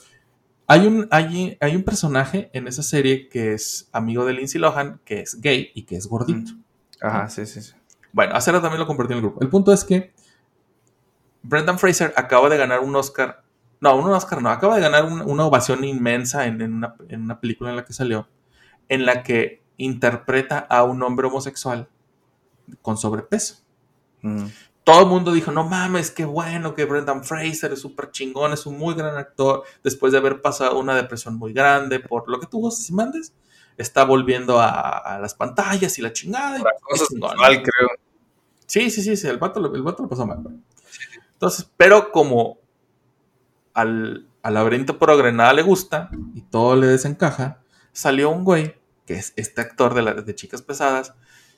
[0.65, 4.99] hay un, hay, hay un personaje en esa serie que es amigo de Lindsay Lohan,
[5.05, 6.53] que es gay y que es gordito.
[6.99, 7.73] Ajá, sí, sí, sí.
[8.11, 9.39] Bueno, hace rato también lo compartí en el grupo.
[9.41, 10.11] El punto es que
[11.43, 13.43] Brendan Fraser acaba de ganar un Oscar.
[13.79, 14.49] No, un Oscar no.
[14.49, 17.85] Acaba de ganar un- una ovación inmensa en, en una, en una película en la
[17.85, 18.27] que salió.
[18.89, 21.87] En la que interpreta a un hombre homosexual
[22.81, 23.57] con sobrepeso.
[24.21, 24.45] Mm.
[24.83, 28.65] Todo el mundo dijo, no mames, qué bueno que Brendan Fraser es súper chingón, es
[28.65, 32.47] un muy gran actor, después de haber pasado una depresión muy grande por lo que
[32.47, 33.33] tú gustes y mandes,
[33.75, 36.57] está volviendo a, a las pantallas y la chingada.
[36.81, 37.05] Cosa
[37.63, 37.89] creo.
[38.65, 40.41] Sí, sí, sí, sí, el vato, lo- el vato lo pasó mal.
[41.33, 42.57] Entonces, pero como
[43.77, 47.61] al, al laberinto progre nada le gusta y todo le desencaja,
[47.91, 48.75] salió un güey,
[49.05, 51.13] que es este actor de, la- de Chicas Pesadas,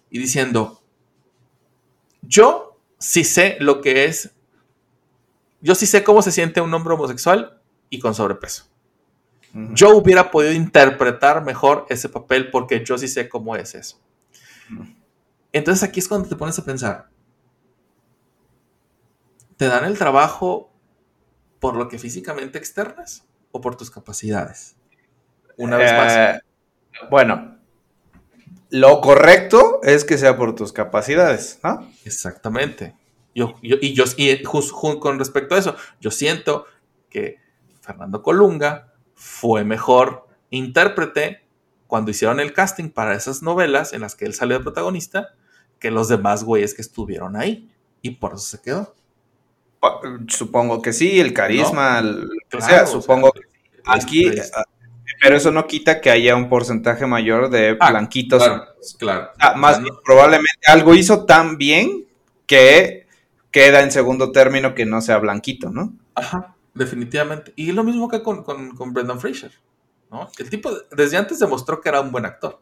[0.10, 0.82] y diciendo,
[2.22, 4.32] yo sí sé lo que es,
[5.62, 8.66] yo sí sé cómo se siente un hombre homosexual y con sobrepeso.
[9.74, 14.00] Yo hubiera podido interpretar mejor ese papel porque yo sí sé cómo es eso.
[15.52, 17.10] Entonces aquí es cuando te pones a pensar,
[19.58, 20.69] ¿te dan el trabajo
[21.60, 24.76] por lo que físicamente externas o por tus capacidades?
[25.58, 26.14] Una vez más.
[26.16, 26.40] Eh,
[27.10, 27.58] Bueno,
[28.70, 31.90] lo correcto es que sea por tus capacidades, ¿no?
[32.06, 32.96] Exactamente.
[33.34, 36.66] Yo, yo- y yo, y con respecto a eso, yo siento
[37.10, 37.38] que
[37.82, 41.42] Fernando Colunga fue mejor intérprete
[41.88, 45.30] cuando hicieron el casting para esas novelas en las que él salió de protagonista
[45.80, 47.72] que los demás güeyes que estuvieron ahí.
[48.02, 48.96] Y por eso se quedó.
[50.28, 53.42] Supongo que sí, el carisma, el- o sea, supongo que
[53.86, 54.64] aquí, es- ah,
[55.22, 58.44] pero eso no quita que haya un porcentaje mayor de Ah, blanquitos.
[58.44, 58.64] Claro,
[59.00, 59.30] claro.
[59.40, 62.06] Ah, más bien, probablemente algo hizo tan bien
[62.46, 63.08] que
[63.52, 65.94] queda en segundo término que no sea blanquito, ¿no?
[66.16, 67.54] Ajá, definitivamente.
[67.56, 69.52] Y lo mismo que con, con, con Brendan Fraser.
[70.12, 70.28] ¿no?
[70.40, 72.60] El tipo desde antes demostró que era un buen actor.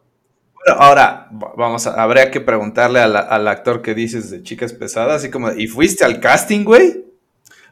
[0.54, 4.72] Bueno, ahora, va- vamos a, habría que preguntarle la- al actor que dices de chicas
[4.74, 7.06] pesadas, así como, ¿y fuiste al casting, güey?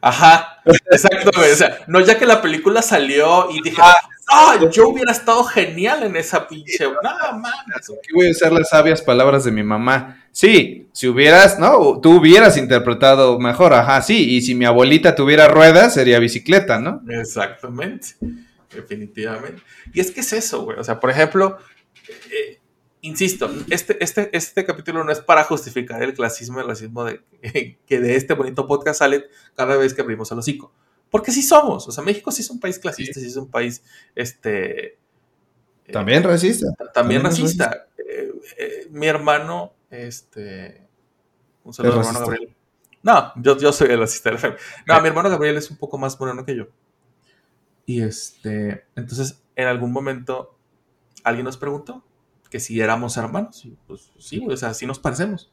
[0.00, 1.52] Ajá, exacto, güey.
[1.52, 3.80] O sea, no ya que la película salió y dije,
[4.28, 6.84] ah, yo hubiera estado genial en esa pinche.
[6.84, 7.76] No, mames.
[7.76, 10.22] Aquí voy a usar las sabias palabras de mi mamá.
[10.32, 15.48] Sí, si hubieras, no, tú hubieras interpretado mejor, ajá, sí, y si mi abuelita tuviera
[15.48, 17.00] ruedas, sería bicicleta, ¿no?
[17.08, 18.08] Exactamente,
[18.74, 19.62] definitivamente.
[19.94, 20.78] Y es que es eso, güey.
[20.78, 21.56] O sea, por ejemplo,
[22.30, 22.55] eh,
[23.06, 27.22] insisto, este, este, este capítulo no es para justificar el clasismo y el racismo de,
[27.86, 30.72] que de este bonito podcast sale cada vez que abrimos el hocico.
[31.10, 31.86] Porque sí somos.
[31.88, 33.82] O sea, México sí es un país clasista, sí, es un país,
[34.14, 34.86] este...
[35.86, 36.66] eh, También racista.
[36.92, 37.86] también racista.
[37.98, 40.82] Eh, eh, mi hermano, este.
[41.64, 42.26] Un saludo Es a mi hermano.
[42.26, 42.56] Gabriel.
[43.02, 44.56] No, yo, yo soy el racista del FM.
[44.86, 46.66] No, mi hermano Gabriel es un poco más moreno que yo.
[47.86, 48.84] Y este.
[48.96, 50.56] Entonces, en algún momento,
[51.22, 52.04] alguien nos preguntó
[52.48, 53.64] que si éramos hermanos.
[53.64, 55.50] Y pues sí, o sea, sí nos parecemos.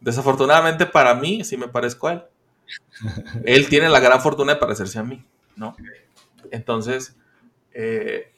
[0.00, 2.22] Desafortunadamente para mí, sí me parezco a él.
[3.44, 5.24] él tiene la gran fortuna de parecerse a mí,
[5.56, 5.76] ¿no?
[6.50, 7.16] Entonces,
[7.72, 8.32] eh,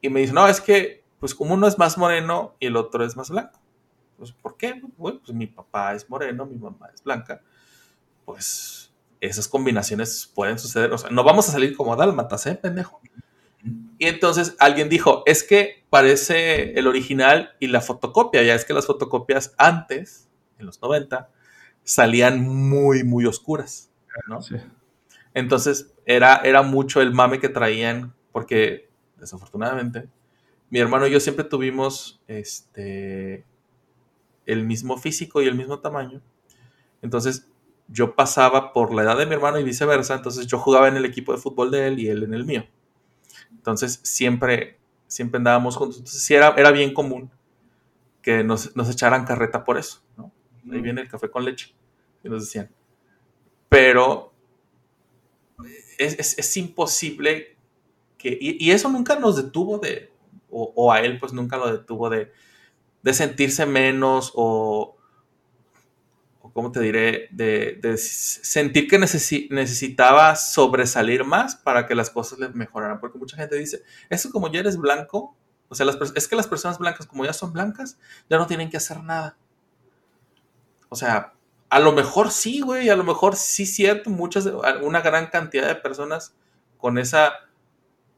[0.00, 3.04] y me dice, no, es que, pues como uno es más moreno y el otro
[3.04, 3.60] es más blanco.
[4.16, 4.80] Pues, ¿por qué?
[4.96, 7.42] Bueno, pues mi papá es moreno, mi mamá es blanca.
[8.24, 10.92] Pues esas combinaciones pueden suceder.
[10.92, 13.00] O sea, no vamos a salir como dálmatas, ¿eh, pendejo?
[13.98, 18.42] Y entonces alguien dijo, es que parece el original y la fotocopia.
[18.42, 20.28] Ya es que las fotocopias antes,
[20.58, 21.30] en los 90,
[21.82, 23.90] salían muy, muy oscuras,
[24.28, 24.42] ¿no?
[24.42, 24.56] Sí.
[25.34, 30.08] Entonces era, era mucho el mame que traían, porque desafortunadamente
[30.70, 33.44] mi hermano y yo siempre tuvimos este,
[34.46, 36.20] el mismo físico y el mismo tamaño.
[37.02, 37.48] Entonces
[37.88, 41.04] yo pasaba por la edad de mi hermano y viceversa, entonces yo jugaba en el
[41.04, 42.66] equipo de fútbol de él y él en el mío.
[43.66, 45.98] Entonces siempre, siempre andábamos juntos.
[45.98, 47.30] Entonces sí era, era bien común
[48.22, 50.32] que nos, nos echaran carreta por eso, ¿no?
[50.70, 51.74] Ahí viene el café con leche,
[52.22, 52.70] que nos decían.
[53.68, 54.32] Pero
[55.98, 57.56] es, es- es imposible
[58.18, 58.36] que...
[58.40, 60.12] Y, y eso nunca nos detuvo de...
[60.50, 62.32] O, o a él pues nunca lo detuvo de,
[63.02, 64.95] de sentirse menos o...
[66.56, 67.28] ¿Cómo te diré?
[67.32, 72.98] De, de sentir que necesi- necesitaba sobresalir más para que las cosas le mejoraran.
[72.98, 75.36] Porque mucha gente dice, eso como ya eres blanco,
[75.68, 75.84] o sea,
[76.14, 77.98] es que las personas blancas como ya son blancas,
[78.30, 79.36] ya no tienen que hacer nada.
[80.88, 81.34] O sea,
[81.68, 84.46] a lo mejor sí, güey, a lo mejor sí cierto, muchas,
[84.82, 86.34] una gran cantidad de personas
[86.78, 87.34] con esa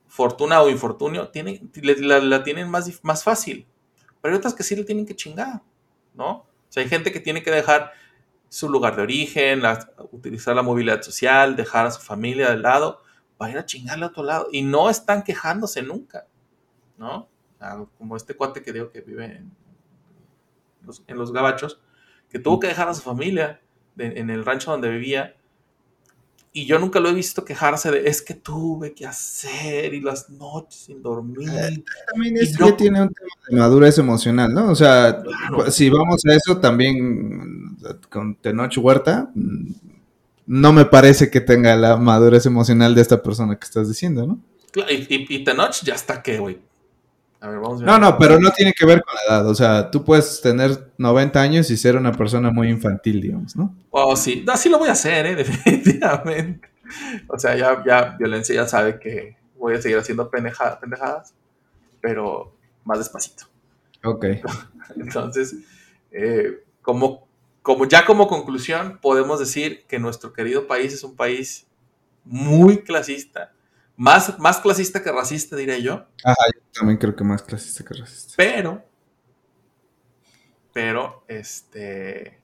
[0.06, 3.66] fortuna o infortunio tienen, la, tienen más, más fácil,
[4.22, 5.60] pero hay otras que sí le tienen que chingar,
[6.14, 6.30] ¿no?
[6.30, 7.90] O sea, hay gente que tiene que dejar
[8.48, 9.62] su lugar de origen,
[10.10, 13.02] utilizar la movilidad social, dejar a su familia de lado,
[13.36, 16.26] para ir a chingarle a otro lado, y no están quejándose nunca,
[16.96, 17.28] ¿no?
[17.98, 19.52] Como este cuate que digo que vive en
[20.82, 21.80] los, en los gabachos,
[22.30, 23.60] que tuvo que dejar a su familia
[23.96, 25.36] en el rancho donde vivía.
[26.60, 30.28] Y yo nunca lo he visto quejarse de, es que tuve que hacer y las
[30.30, 31.84] noches sin dormir.
[32.12, 34.70] También Y es no- que tiene un tema de madurez emocional, ¿no?
[34.70, 35.70] O sea, Claro.
[35.70, 37.76] si vamos a eso, también
[38.10, 39.72] con Tenoch Huerta, mm,
[40.46, 44.40] no me parece que tenga la madurez emocional de esta persona que estás diciendo, ¿no?
[44.72, 46.58] Claro, Y, y, y Tenoch ya está que, güey.
[47.40, 47.86] A ver, vamos a ver.
[47.86, 49.48] No, no, pero no tiene que ver con la edad.
[49.48, 53.74] O sea, tú puedes tener 90 años y ser una persona muy infantil, digamos, ¿no?
[53.90, 54.42] Oh, sí.
[54.46, 55.34] No, sí lo voy a hacer, ¿eh?
[55.36, 56.68] Definitivamente.
[57.28, 61.32] O sea, ya, ya Violencia ya sabe que voy a seguir haciendo pendeja- pendejadas,
[62.00, 63.44] pero más despacito.
[64.04, 64.24] Ok.
[64.96, 65.54] Entonces,
[66.10, 67.28] eh, como,
[67.62, 71.66] como ya como conclusión, podemos decir que nuestro querido país es un país
[72.24, 73.52] muy clasista,
[73.96, 76.36] más, más clasista que racista, diré yo, Ajá,
[76.78, 78.34] también creo que más clasista que racista.
[78.36, 78.84] pero,
[80.72, 82.40] pero, este,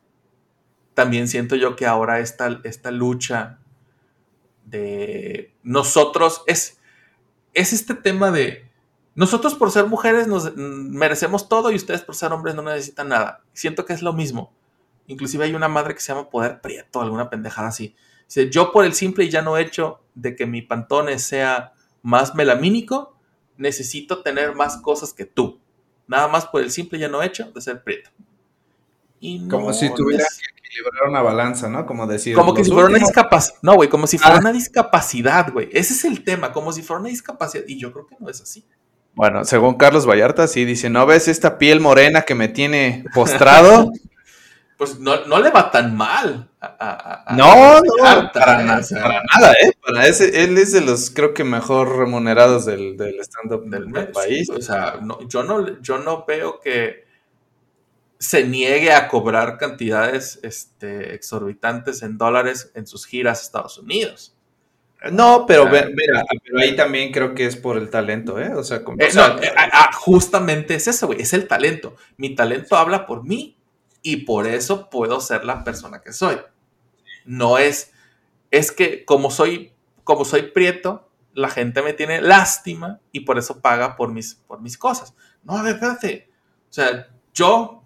[0.94, 3.58] también siento yo que ahora esta, esta lucha
[4.64, 6.80] de nosotros es,
[7.52, 8.70] es este tema de
[9.14, 13.08] nosotros por ser mujeres nos mm, merecemos todo y ustedes por ser hombres no necesitan
[13.08, 13.42] nada.
[13.52, 14.52] Siento que es lo mismo.
[15.06, 17.94] Inclusive hay una madre que se llama Poder Prieto, alguna pendejada así.
[18.26, 23.13] Dice, yo por el simple y llano hecho de que mi pantone sea más melamínico,
[23.56, 25.58] necesito tener más cosas que tú.
[26.06, 28.10] Nada más por el simple y llano hecho de ser prieto.
[29.20, 31.86] Y no Como si tuviera que equilibrar una balanza, ¿no?
[31.86, 32.34] Como decir.
[32.36, 33.56] como que si fuera una discapacidad.
[33.62, 34.40] No, güey, como si fuera Ah.
[34.40, 35.68] una discapacidad, güey.
[35.72, 37.64] Ese es el tema, como si fuera una discapacidad.
[37.66, 38.64] Y yo creo que no es así.
[39.14, 43.90] Bueno, según Carlos Vallarta, sí dice, ¿no ves esta piel morena que me tiene postrado?
[44.76, 46.50] Pues no, no le va tan mal.
[46.64, 47.44] A- a- a- No,
[47.76, 49.72] a no, para, nada, ¿eh?
[49.86, 54.08] Para ese, él es de los, creo que mejor remunerados del, del stand-up del del,
[54.08, 54.48] país.
[54.50, 57.04] O sea, no, yo, no, yo no veo que
[58.18, 64.34] se niegue a cobrar cantidades este, exorbitantes en dólares en sus giras a Estados Unidos.
[65.12, 65.70] No, pero Ah.
[65.70, 68.54] mira, pero ahí también creo que es por el talento, ¿eh?
[68.54, 71.34] O sea, como- Eh, o sea, no, eh, ah, ah, justamente es eso, güey, es
[71.34, 71.96] el talento.
[72.16, 73.58] Mi talento habla por mí
[74.00, 76.36] y por eso puedo ser la persona que soy.
[77.24, 77.92] No es,
[78.50, 79.72] es que como soy,
[80.04, 84.60] como soy prieto, la gente me tiene lástima y por eso paga por mis, por
[84.60, 85.14] mis cosas.
[85.42, 86.30] No, a ver, espérate.
[86.70, 87.84] O sea, yo,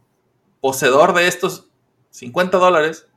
[0.60, 1.70] poseedor de estos
[2.10, 3.08] 50 dólares,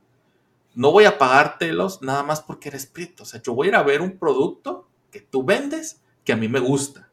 [0.74, 3.24] no voy a pagártelos nada más porque eres prieto.
[3.24, 6.36] O sea, yo voy a ir a ver un producto que tú vendes que a
[6.36, 7.10] mí me gusta.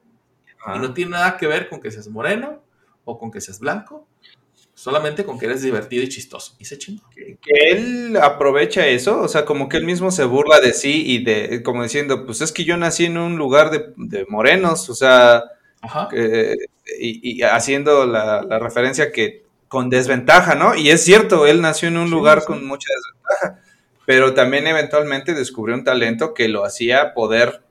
[0.66, 0.76] ah.
[0.76, 2.62] Y no tiene nada que ver con que seas moreno
[3.04, 4.08] o con que seas blanco,
[4.80, 6.56] solamente con que eres divertido y chistoso.
[6.60, 7.04] Y se chingó.
[7.14, 7.38] que
[7.72, 11.62] él aprovecha eso, o sea, como que él mismo se burla de sí y de,
[11.64, 15.44] como diciendo, pues es que yo nací en un lugar de, de morenos, o sea,
[15.82, 16.08] Ajá.
[17.00, 20.76] y, y haciendo la, la referencia que con desventaja, ¿no?
[20.76, 22.48] Y es cierto, él nació en un Sí, lugar sí.
[22.48, 23.62] con mucha desventaja,
[24.06, 27.62] pero también eventualmente descubrió un talento que lo hacía poder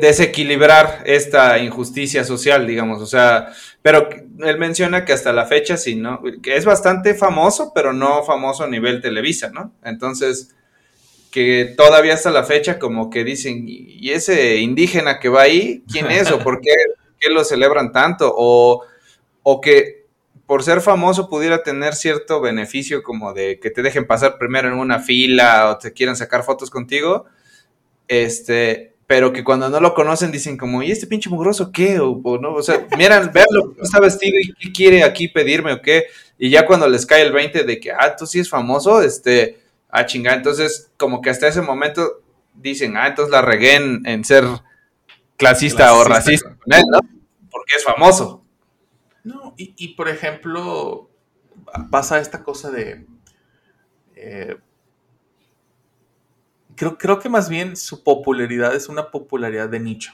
[0.00, 3.52] desequilibrar esta injusticia social, digamos, o sea,
[3.82, 4.08] pero
[4.40, 6.20] él menciona que hasta la fecha sí, ¿no?
[6.42, 9.72] Que es bastante famoso, pero no famoso a nivel Televisa, ¿no?
[9.82, 10.54] Entonces,
[11.30, 15.84] que todavía hasta la fecha como que dicen, ¿y ese indígena que va ahí?
[15.90, 16.30] ¿Quién es?
[16.30, 16.72] ¿O por qué,
[17.20, 18.32] qué lo celebran tanto?
[18.34, 18.84] O,
[19.42, 20.06] o que
[20.48, 24.74] por ser famoso pudiera tener cierto beneficio como de que te dejen pasar primero en
[24.74, 27.26] una fila o te quieran sacar fotos contigo,
[28.08, 32.00] este, pero que cuando no lo conocen dicen como, ¿y este pinche mugroso qué?
[32.00, 35.28] O, o no, o sea, miran, vean lo que está vestido y qué quiere aquí
[35.28, 36.06] pedirme o qué,
[36.38, 39.60] y ya cuando les cae el 20 de que, ah, tú sí es famoso, este,
[39.88, 42.22] ah, chingada, entonces como que hasta ese momento
[42.54, 44.44] dicen, ah, entonces la regué en, en ser
[45.36, 46.98] clasista, o racista con él, ¿no?
[47.50, 48.44] Porque es famoso.
[49.24, 51.10] No, y, y, por ejemplo,
[51.90, 53.06] pasa esta cosa de.
[54.16, 54.56] eh,
[56.78, 60.12] creo, creo que más bien su popularidad es una popularidad de nicho.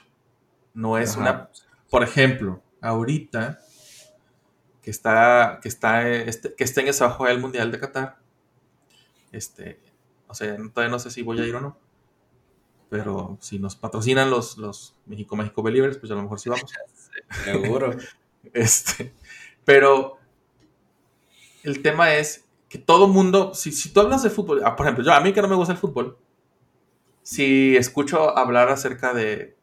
[0.73, 1.21] No es Ajá.
[1.21, 1.51] una.
[1.91, 3.61] Por ejemplo, ahorita
[4.83, 8.17] que está, que está, este, que está en ese bajo del Mundial de Qatar.
[9.31, 9.79] Este,
[10.27, 11.79] o sea, todavía no sé si voy a ir o no.
[12.89, 16.73] Pero si nos patrocinan los, los México México Believers, pues a lo mejor sí vamos.
[17.45, 17.93] Seguro.
[18.53, 19.15] Este,
[19.65, 20.19] pero
[21.63, 25.03] el tema es que todo mundo, si, si tú hablas de fútbol, ah, por ejemplo,
[25.03, 26.19] yo a mí que no me gusta el fútbol,
[27.25, 29.57] si escucho hablar acerca de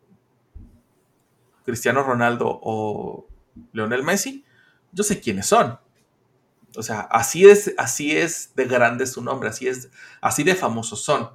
[1.64, 3.28] Cristiano Ronaldo o
[3.72, 4.44] Leonel Messi,
[4.92, 5.80] yo sé quiénes son.
[6.76, 9.90] O sea, así es, así es de grande su nombre, así es,
[10.22, 11.30] así de famosos son.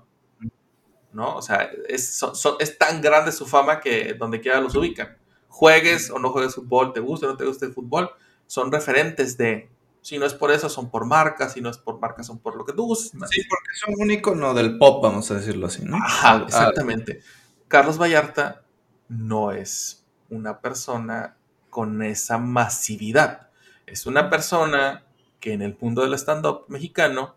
[1.13, 1.37] ¿No?
[1.37, 2.21] O sea, es,
[2.59, 5.17] es tan grande su fama que donde quiera los ubican.
[5.49, 8.11] Juegues o no juegues fútbol, te guste o no te guste el fútbol,
[8.47, 9.71] son referentes de.
[10.07, 12.55] Si no es por eso, son por marcas, si no es por marcas, son por
[12.55, 13.11] lo que tú gustes.
[13.29, 15.97] Sí, porque son un icono del pop, vamos a decirlo así, ¿no?
[15.97, 17.23] Ajá, exactamente.
[17.67, 18.63] Carlos Vallarta
[19.09, 21.37] no es una persona
[21.71, 23.51] con esa masividad.
[23.85, 25.05] Es una persona
[25.41, 27.35] que en el mundo del stand-up mexicano,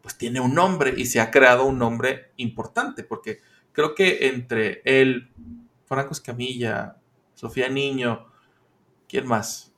[0.00, 3.40] pues tiene un nombre y se ha creado un nombre importante, porque
[3.72, 5.32] creo que entre él,
[5.86, 6.98] Franco Escamilla,
[7.34, 8.28] Sofía Niño,
[9.08, 9.72] ¿quién más?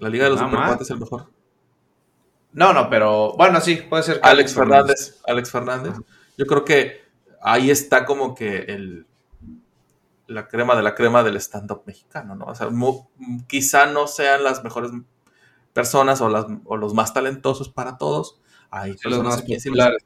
[0.00, 1.35] La Liga de los Supercuates es el mejor.
[2.56, 4.18] No, no, pero bueno, sí, puede ser.
[4.22, 5.94] Alex Fernández, Alex Fernández.
[6.38, 7.02] Yo creo que
[7.42, 9.06] ahí está como que el
[10.26, 12.46] la crema de la crema del stand-up mexicano, ¿no?
[12.46, 12.68] O sea,
[13.46, 14.90] quizá no sean las mejores
[15.72, 18.40] personas o, las, o los más talentosos para todos.
[18.70, 20.04] Hay Sí, los personas más a quienes sí les- populares.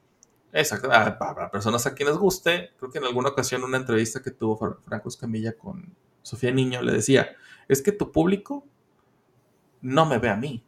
[0.53, 2.71] Exacto, ah, para personas a quienes guste.
[2.79, 6.83] Creo que en alguna ocasión una entrevista que tuvo Fra- Franco Escamilla con Sofía Niño
[6.83, 7.31] le decía,
[7.69, 8.67] es que tu público
[9.81, 10.63] no me ve a mí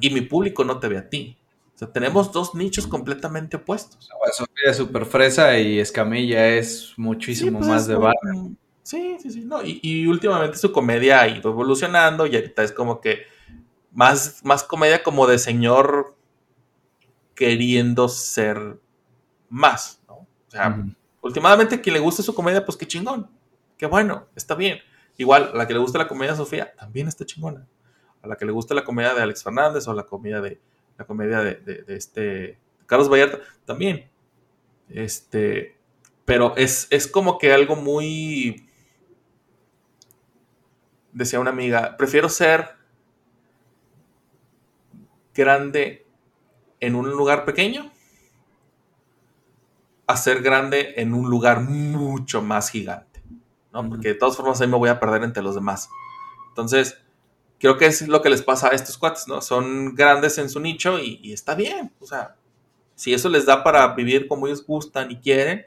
[0.00, 1.38] Y mi público no te ve a ti.
[1.74, 4.08] O sea, tenemos dos nichos completamente opuestos.
[4.18, 8.06] Bueno, Sofía es súper fresa y Escamilla es muchísimo Sí, pues, más es de como-
[8.06, 8.50] barrio.
[8.82, 9.44] Sí, sí, sí.
[9.44, 13.22] No, y, y últimamente su comedia ha ido evolucionando y ahorita es como que
[13.92, 16.16] más, más comedia como de señor
[17.34, 18.80] queriendo ser
[19.48, 20.14] más, ¿no?
[20.14, 20.84] O sea,
[21.20, 23.30] últimamente quien le guste su comedia, pues qué chingón.
[23.76, 24.78] Qué bueno, está bien.
[25.16, 27.66] Igual, a la que le gusta la comedia Sofía, también está chingona.
[28.22, 30.60] A la que le gusta la comedia de Alex Fernández o la comedia de
[30.96, 34.10] la comedia de, de- de este Carlos Vallarta, también.
[34.88, 35.76] Este,
[36.24, 38.68] pero es, es como que algo muy.
[41.12, 42.76] Decía una amiga, prefiero ser
[45.34, 46.06] grande
[46.80, 47.90] en un lugar pequeño
[50.06, 53.22] a ser grande en un lugar mucho más gigante,
[53.72, 53.88] ¿no?
[53.88, 55.90] Porque de todas formas ahí me voy a perder entre los demás.
[56.48, 56.98] Entonces,
[57.58, 59.40] creo que es lo que les pasa a estos cuates, ¿no?
[59.42, 62.36] Son grandes en su nicho y, y está bien, o sea,
[62.96, 65.66] si eso les da para vivir como ellos gustan y quieren,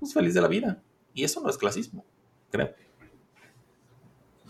[0.00, 0.82] pues feliz de la vida.
[1.14, 2.04] Y eso no es clasismo,
[2.50, 2.74] creo.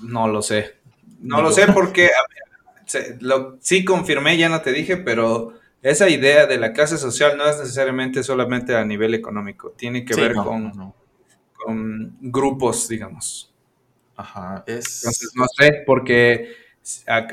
[0.00, 0.76] No lo sé.
[1.20, 5.54] No lo sé porque a ver, se- lo, sí confirmé, ya no te dije, pero
[5.82, 9.70] esa idea de la clase social no es necesariamente solamente a nivel económico.
[9.72, 10.94] Tiene que Sí, ver no, con, no,
[11.54, 13.52] con grupos, digamos.
[14.16, 15.02] Ajá, es...
[15.02, 16.54] Entonces, no sé, porque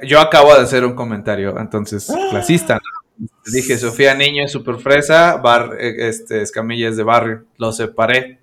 [0.04, 3.28] yo acabo de hacer un comentario, entonces, clasista, ¿no?
[3.52, 7.46] Dije, Sofía Niño es super fresa, bar, eh, este, Escamilla es de barrio.
[7.58, 8.40] Lo separé.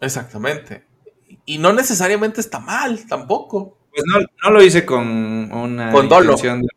[0.00, 0.84] Exactamente.
[1.44, 3.76] Y no necesariamente está mal, tampoco.
[3.92, 5.06] Pues no, no lo hice con
[5.52, 6.32] una Con dolo.
[6.32, 6.68] intención de-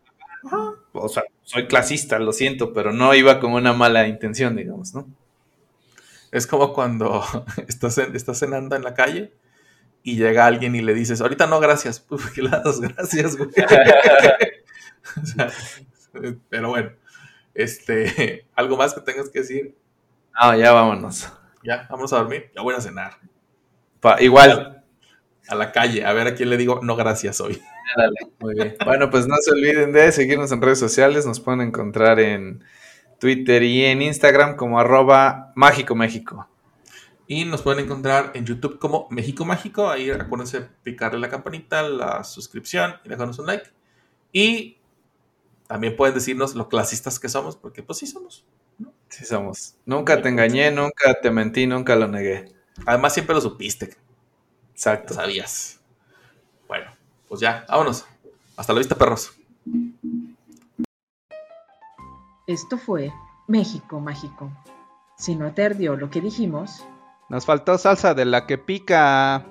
[0.93, 5.07] O sea, soy clasista, lo siento, pero no iba con una mala intención, digamos, ¿no?
[6.31, 7.23] Es como cuando
[7.67, 9.33] estás, en- estás cenando en la calle
[10.11, 11.99] y llega alguien y le dices, ahorita no, gracias.
[12.07, 13.49] Pues, ¿por qué le das gracias, güey?
[15.21, 15.49] O sea,
[16.49, 16.91] pero bueno,
[17.53, 19.75] este, ¿algo más que tengas que decir?
[20.39, 21.31] No, ya vámonos.
[21.63, 22.51] Ya, vamos a dormir.
[22.55, 23.17] Ya voy a cenar.
[23.99, 24.83] Pa- igual.
[25.47, 27.59] A la calle, a ver a quién le digo no gracias hoy.
[28.39, 28.75] Muy bien.
[28.85, 31.25] Bueno, pues no se olviden de seguirnos en redes sociales.
[31.25, 32.63] Nos pueden encontrar en
[33.19, 36.47] Twitter y en Instagram como arroba mágico México.
[37.31, 39.87] Y nos pueden encontrar en YouTube como México Mágico.
[39.87, 43.69] Ahí acuérdense picarle la campanita, la suscripción y dejarnos un like.
[44.33, 44.79] Y
[45.67, 48.47] también pueden decirnos lo clasistas que somos, porque pues sí somos.
[49.09, 49.75] Sí somos.
[49.85, 52.51] Nunca te engañé, nunca te mentí, nunca lo negué.
[52.87, 55.13] Además siempre lo supiste, lo Exacto.
[55.13, 55.81] sabías.
[56.67, 56.89] Bueno,
[57.27, 58.05] pues ya, vámonos.
[58.57, 59.33] Hasta la vista, perros.
[62.47, 63.13] Esto fue
[63.47, 64.51] México Mágico.
[65.15, 66.83] Si no te ardió lo que dijimos,
[67.29, 69.45] Nos faltó salsa de la que pica.